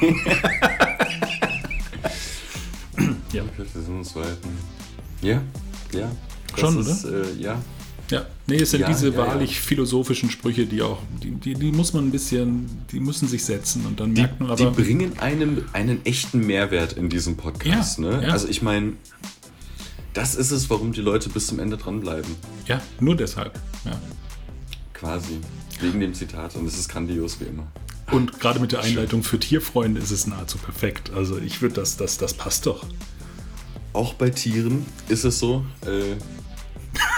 ja. 3.33 3.43
Wir 3.57 3.65
sind 3.83 3.97
uns 3.97 4.15
weiten. 4.15 4.49
Ja, 5.21 5.41
ja. 5.93 6.11
Das 6.51 6.59
Schon, 6.59 6.79
ist, 6.79 7.03
Äh, 7.05 7.33
ja. 7.39 7.61
Ja, 8.11 8.23
nee, 8.45 8.57
es 8.57 8.69
sind 8.69 8.81
Ja, 8.81 8.87
diese 8.87 9.09
ja, 9.09 9.17
wahrlich 9.17 9.59
philosophischen 9.59 10.29
Sprüche, 10.29 10.67
die 10.67 10.83
auch, 10.83 10.99
die, 11.23 11.31
die, 11.31 11.55
die 11.55 11.71
muss 11.71 11.91
man 11.93 12.07
ein 12.07 12.11
bisschen, 12.11 12.69
die 12.91 12.99
müssen 12.99 13.27
sich 13.27 13.43
setzen 13.43 13.83
und 13.87 13.99
dann 13.99 14.13
Die, 14.13 14.21
merkt 14.21 14.39
man 14.39 14.55
die 14.55 14.63
aber, 14.63 14.71
bringen 14.73 15.17
einem 15.17 15.63
einen 15.73 16.05
echten 16.05 16.45
Mehrwert 16.45 16.93
in 16.93 17.09
diesem 17.09 17.35
Podcast. 17.35 17.97
Ja, 17.97 18.05
ne? 18.05 18.23
ja. 18.27 18.29
Also 18.29 18.47
ich 18.47 18.61
meine, 18.61 18.93
das 20.13 20.35
ist 20.35 20.51
es, 20.51 20.69
warum 20.69 20.93
die 20.93 21.01
Leute 21.01 21.29
bis 21.29 21.47
zum 21.47 21.57
Ende 21.59 21.77
dranbleiben. 21.77 22.35
ja, 22.67 22.79
nur 22.99 23.15
deshalb. 23.15 23.59
Ja. 23.85 23.99
Quasi. 24.93 25.39
Wegen 25.81 25.99
dem 25.99 26.13
Zitat. 26.13 26.55
Und 26.55 26.65
es 26.65 26.77
ist 26.77 26.89
grandios 26.89 27.39
wie 27.39 27.45
immer. 27.45 27.67
Und 28.11 28.39
gerade 28.39 28.59
mit 28.59 28.71
der 28.71 28.81
Einleitung 28.81 29.23
für 29.23 29.39
Tierfreunde 29.39 29.99
ist 29.99 30.11
es 30.11 30.27
nahezu 30.27 30.57
perfekt. 30.57 31.11
Also 31.13 31.37
ich 31.39 31.61
würde 31.61 31.75
das, 31.75 31.97
das, 31.97 32.17
das 32.17 32.33
passt 32.33 32.65
doch. 32.65 32.85
Auch 33.93 34.13
bei 34.13 34.29
Tieren 34.29 34.85
ist 35.07 35.23
es 35.23 35.39
so, 35.39 35.65
äh, 35.85 36.15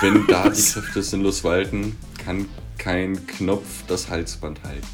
wenn 0.01 0.25
da 0.27 0.49
die 0.49 0.61
Kräfte 0.61 1.03
sinnlos 1.03 1.43
walten, 1.43 1.97
kann 2.23 2.45
kein 2.77 3.25
Knopf 3.27 3.65
das 3.87 4.09
Halsband 4.09 4.63
halten. 4.63 4.87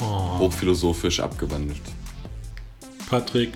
Oh. 0.00 0.38
Hochphilosophisch 0.38 1.20
abgewandelt. 1.20 1.80
Patrick, 3.08 3.52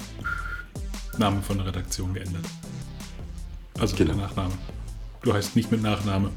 Name 1.19 1.43
von 1.43 1.59
der 1.59 1.67
Redaktion 1.67 2.15
geändert. 2.15 2.45
Also 3.79 3.97
Genau. 3.97 4.15
Nachname. 4.15 4.55
Du 5.23 5.33
heißt 5.33 5.57
nicht 5.57 5.71
mit 5.71 5.83
Nachname. 5.83 6.31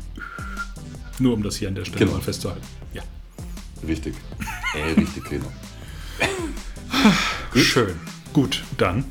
Nur 1.20 1.34
um 1.34 1.44
das 1.44 1.56
hier 1.58 1.68
an 1.68 1.76
der 1.76 1.86
Stelle 1.86 2.00
Genau. 2.06 2.14
mal 2.18 2.22
festzuhalten. 2.22 2.64
Ja. 2.94 3.02
Richtig. 3.88 4.16
Äh, 4.76 4.94
richtig, 5.00 5.24
genau. 5.30 5.52
Schön. 7.56 7.96
Gut, 8.34 8.64
dann 8.78 9.06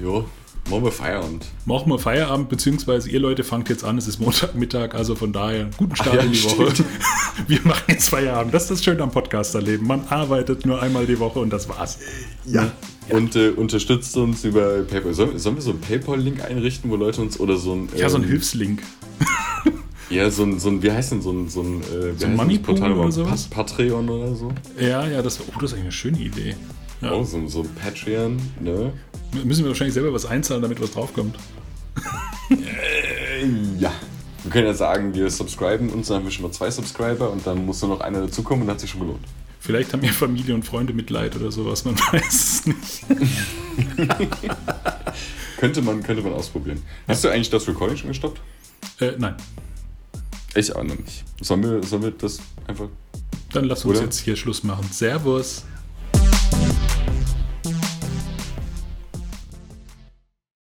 Jo, 0.00 0.26
machen 0.70 0.84
wir 0.84 0.92
Feierabend. 0.92 1.46
machen 1.64 1.90
wir 1.90 1.98
Feierabend, 1.98 2.48
beziehungsweise 2.48 3.10
ihr 3.10 3.18
Leute 3.20 3.42
fangt 3.44 3.68
jetzt 3.68 3.82
an, 3.84 3.98
es 3.98 4.06
ist 4.06 4.20
Montagmittag, 4.20 4.94
also 4.94 5.14
von 5.16 5.32
daher 5.32 5.68
guten 5.76 5.96
Start 5.96 6.14
ja, 6.16 6.20
in 6.22 6.32
die 6.32 6.42
Woche. 6.44 6.70
stimmt. 6.70 6.88
Wir 7.48 7.60
machen 7.64 7.84
jetzt 7.88 8.10
Feierabend. 8.10 8.52
Das 8.54 8.64
ist 8.64 8.70
das 8.70 8.84
Schöne 8.84 9.02
am 9.02 9.10
Podcasterleben. 9.10 9.86
Man 9.86 10.06
arbeitet 10.08 10.66
nur 10.66 10.80
einmal 10.82 11.06
die 11.06 11.18
Woche 11.18 11.38
und 11.40 11.50
das 11.50 11.68
war's. 11.68 11.98
Ja. 12.44 12.70
Und 13.08 13.34
äh, 13.34 13.48
unterstützt 13.50 14.16
uns 14.16 14.44
über 14.44 14.82
PayPal. 14.82 15.14
Sollen, 15.14 15.38
sollen 15.38 15.56
wir 15.56 15.62
so 15.62 15.70
einen 15.70 15.80
PayPal-Link 15.80 16.44
einrichten, 16.44 16.90
wo 16.90 16.96
Leute 16.96 17.22
uns 17.22 17.40
oder 17.40 17.56
so 17.56 17.74
ein. 17.74 17.88
Ja, 17.96 18.08
so 18.10 18.16
ein 18.18 18.24
ähm, 18.24 18.28
Hilfslink. 18.28 18.82
Ja, 20.10 20.28
so 20.28 20.42
ein, 20.42 20.58
so 20.58 20.70
ein, 20.70 20.82
wie 20.82 20.90
heißt 20.90 21.12
denn 21.12 21.22
so 21.22 21.30
ein, 21.30 21.48
so 21.48 21.62
ein, 21.62 21.82
äh, 21.82 21.84
heißt 21.84 22.24
ein 22.24 22.36
das 22.36 22.36
Moneypool 22.36 22.74
Portal 22.74 22.92
oder 22.92 23.12
sowas? 23.12 23.44
Pa 23.44 23.62
Patreon 23.62 24.08
oder 24.08 24.34
so? 24.34 24.52
Ja, 24.78 25.06
ja, 25.06 25.22
das, 25.22 25.40
oh, 25.40 25.52
das 25.60 25.70
ist 25.70 25.74
eigentlich 25.74 25.82
eine 25.82 25.92
schöne 25.92 26.18
Idee. 26.18 26.56
Ja. 27.00 27.12
Oh, 27.12 27.22
so, 27.22 27.46
so 27.46 27.62
ein 27.62 27.68
Patreon, 27.76 28.36
ne? 28.60 28.92
Müssen 29.44 29.62
wir 29.62 29.70
wahrscheinlich 29.70 29.94
selber 29.94 30.12
was 30.12 30.26
einzahlen, 30.26 30.62
damit 30.62 30.82
was 30.82 30.90
draufkommt. 30.90 31.36
Äh, 32.50 33.46
ja. 33.78 33.92
Wir 34.42 34.50
können 34.50 34.66
ja 34.66 34.74
sagen, 34.74 35.14
wir 35.14 35.30
subscriben 35.30 35.90
uns, 35.90 36.08
dann 36.08 36.18
haben 36.18 36.24
wir 36.24 36.32
schon 36.32 36.42
mal 36.42 36.50
zwei 36.50 36.70
Subscriber 36.70 37.30
und 37.30 37.46
dann 37.46 37.64
muss 37.64 37.80
nur 37.82 37.90
noch 37.90 38.00
einer 38.00 38.22
dazukommen 38.22 38.64
und 38.64 38.70
hat 38.70 38.80
sich 38.80 38.90
schon 38.90 39.00
gelohnt. 39.00 39.24
Vielleicht 39.60 39.92
haben 39.92 40.02
ja 40.02 40.10
Familie 40.10 40.54
und 40.54 40.64
Freunde 40.64 40.92
Mitleid 40.94 41.36
oder 41.36 41.52
sowas, 41.52 41.84
man 41.84 41.96
weiß 42.12 42.32
es 42.32 42.66
nicht. 42.66 43.04
Könnte 45.58 45.82
man, 45.82 46.02
könnte 46.02 46.22
man 46.22 46.32
ausprobieren. 46.32 46.82
Hast 47.06 47.22
du 47.22 47.28
eigentlich 47.28 47.50
das 47.50 47.68
Recording 47.68 47.98
schon 47.98 48.08
gestoppt? 48.08 48.40
Äh, 48.98 49.12
nein, 49.18 49.34
ich 50.54 50.74
ahne 50.74 50.94
nicht. 50.94 51.24
Sollen 51.40 51.62
wir, 51.62 51.82
sollen 51.82 52.02
wir 52.02 52.10
das 52.10 52.40
einfach. 52.66 52.88
Dann 53.52 53.64
lass 53.64 53.84
uns 53.84 53.96
Oder? 53.96 54.04
jetzt 54.04 54.18
hier 54.20 54.36
Schluss 54.36 54.62
machen. 54.62 54.86
Servus. 54.90 55.64